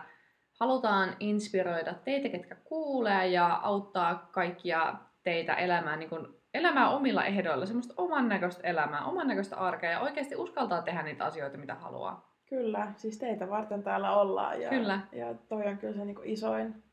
halutaan 0.59 1.15
inspiroida 1.19 1.93
teitä, 1.93 2.29
ketkä 2.29 2.55
kuulee 2.55 3.27
ja 3.27 3.59
auttaa 3.63 4.29
kaikkia 4.31 4.95
teitä 5.23 5.53
elämään, 5.53 5.99
niin 5.99 6.09
kuin, 6.09 6.27
elämää 6.53 6.89
omilla 6.89 7.25
ehdoilla, 7.25 7.65
semmoista 7.65 7.93
oman 7.97 8.29
näköistä 8.29 8.67
elämää, 8.67 9.05
oman 9.05 9.27
näköistä 9.27 9.55
arkea 9.55 9.91
ja 9.91 9.99
oikeasti 9.99 10.35
uskaltaa 10.35 10.81
tehdä 10.81 11.03
niitä 11.03 11.25
asioita, 11.25 11.57
mitä 11.57 11.75
haluaa. 11.75 12.36
Kyllä, 12.49 12.93
siis 12.95 13.17
teitä 13.17 13.49
varten 13.49 13.83
täällä 13.83 14.15
ollaan 14.15 14.61
ja, 14.61 14.69
kyllä. 14.69 14.99
ja 15.11 15.33
toi 15.33 15.67
on 15.67 15.77
kyllä 15.77 15.93
se 15.93 16.05
niin 16.05 16.17
isoin, 16.23 16.83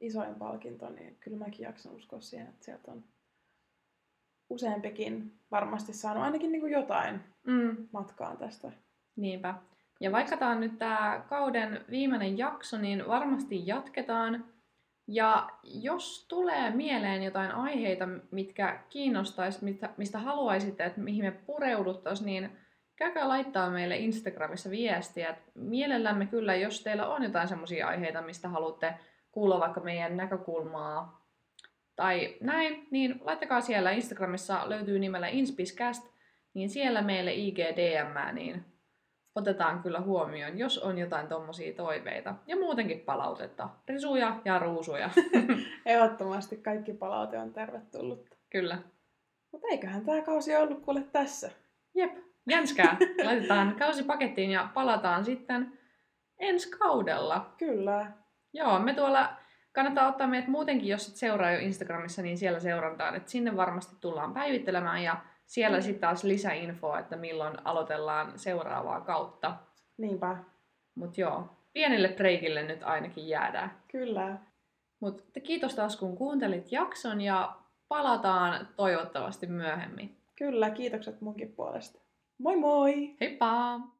isoin 0.00 0.34
palkinto, 0.34 0.90
niin 0.90 1.16
kyllä 1.20 1.38
mäkin 1.38 1.64
jaksan 1.64 1.92
uskoa 1.92 2.20
siihen, 2.20 2.48
että 2.48 2.64
sieltä 2.64 2.92
on 2.92 3.04
useampikin 4.50 5.40
varmasti 5.50 5.92
saanut 5.92 6.22
ainakin 6.22 6.52
niin 6.52 6.70
jotain 6.70 7.20
mm. 7.46 7.88
matkaan 7.92 8.36
tästä. 8.36 8.72
Niinpä. 9.16 9.54
Ja 10.00 10.12
vaikka 10.12 10.36
tämä 10.36 10.50
on 10.50 10.60
nyt 10.60 10.78
tämä 10.78 11.24
kauden 11.28 11.84
viimeinen 11.90 12.38
jakso, 12.38 12.78
niin 12.78 13.06
varmasti 13.08 13.66
jatketaan. 13.66 14.44
Ja 15.08 15.50
jos 15.64 16.26
tulee 16.28 16.70
mieleen 16.70 17.22
jotain 17.22 17.50
aiheita, 17.50 18.08
mitkä 18.30 18.84
kiinnostaisi, 18.88 19.64
mistä, 19.64 19.90
mistä 19.96 20.18
haluaisitte, 20.18 20.84
että 20.84 21.00
mihin 21.00 21.24
me 21.24 21.30
pureuduttaisiin, 21.30 22.26
niin 22.26 22.50
käykää 22.96 23.28
laittaa 23.28 23.70
meille 23.70 23.96
Instagramissa 23.96 24.70
viestiä. 24.70 25.36
Mielellämme 25.54 26.26
kyllä, 26.26 26.54
jos 26.54 26.82
teillä 26.82 27.08
on 27.08 27.22
jotain 27.22 27.48
sellaisia 27.48 27.88
aiheita, 27.88 28.22
mistä 28.22 28.48
haluatte 28.48 28.94
kuulla 29.32 29.60
vaikka 29.60 29.80
meidän 29.80 30.16
näkökulmaa 30.16 31.26
tai 31.96 32.36
näin, 32.40 32.88
niin 32.90 33.20
laittakaa 33.20 33.60
siellä 33.60 33.90
Instagramissa 33.90 34.68
löytyy 34.68 34.98
nimellä 34.98 35.28
Inspiscast, 35.28 36.08
niin 36.54 36.70
siellä 36.70 37.02
meille 37.02 37.34
IGDM, 37.34 38.34
niin 38.34 38.64
otetaan 39.34 39.82
kyllä 39.82 40.00
huomioon, 40.00 40.58
jos 40.58 40.78
on 40.78 40.98
jotain 40.98 41.28
tommosia 41.28 41.74
toiveita. 41.74 42.34
Ja 42.46 42.56
muutenkin 42.56 43.00
palautetta. 43.00 43.68
Risuja 43.88 44.40
ja 44.44 44.58
ruusuja. 44.58 45.10
Ehdottomasti 45.86 46.56
kaikki 46.56 46.92
palaute 46.92 47.38
on 47.38 47.52
tervetullut. 47.52 48.26
Kyllä. 48.50 48.78
Mutta 49.52 49.66
eiköhän 49.70 50.04
tämä 50.04 50.22
kausi 50.22 50.56
ollut 50.56 50.80
kuule 50.82 51.02
tässä. 51.12 51.50
Jep, 51.94 52.25
jänskää. 52.50 52.96
Laitetaan 53.24 53.76
kausi 53.78 54.02
pakettiin 54.02 54.50
ja 54.50 54.68
palataan 54.74 55.24
sitten 55.24 55.78
ensi 56.38 56.70
kaudella. 56.70 57.54
Kyllä. 57.58 58.12
Joo, 58.52 58.78
me 58.78 58.94
tuolla 58.94 59.36
kannattaa 59.72 60.08
ottaa 60.08 60.26
meidät 60.26 60.48
muutenkin, 60.48 60.88
jos 60.88 61.08
et 61.08 61.16
seuraa 61.16 61.50
jo 61.50 61.58
Instagramissa, 61.58 62.22
niin 62.22 62.38
siellä 62.38 62.60
seurantaan, 62.60 63.14
että 63.14 63.30
sinne 63.30 63.56
varmasti 63.56 63.96
tullaan 64.00 64.34
päivittelemään 64.34 65.02
ja 65.02 65.16
siellä 65.46 65.76
mm. 65.76 65.82
sitten 65.82 66.00
taas 66.00 66.24
lisäinfoa, 66.24 66.98
että 66.98 67.16
milloin 67.16 67.56
aloitellaan 67.64 68.38
seuraavaa 68.38 69.00
kautta. 69.00 69.56
Niinpä. 69.98 70.36
Mut 70.94 71.18
joo, 71.18 71.56
pienelle 71.72 72.08
breikille 72.08 72.62
nyt 72.62 72.82
ainakin 72.82 73.28
jäädään. 73.28 73.70
Kyllä. 73.88 74.38
Mutta 75.00 75.40
kiitos 75.40 75.74
taas 75.74 75.96
kun 75.96 76.16
kuuntelit 76.16 76.72
jakson 76.72 77.20
ja 77.20 77.56
palataan 77.88 78.68
toivottavasti 78.76 79.46
myöhemmin. 79.46 80.16
Kyllä, 80.36 80.70
kiitokset 80.70 81.20
munkin 81.20 81.52
puolesta. 81.52 82.05
Moi 82.38 82.56
moi! 82.56 83.16
Heippa! 83.20 83.95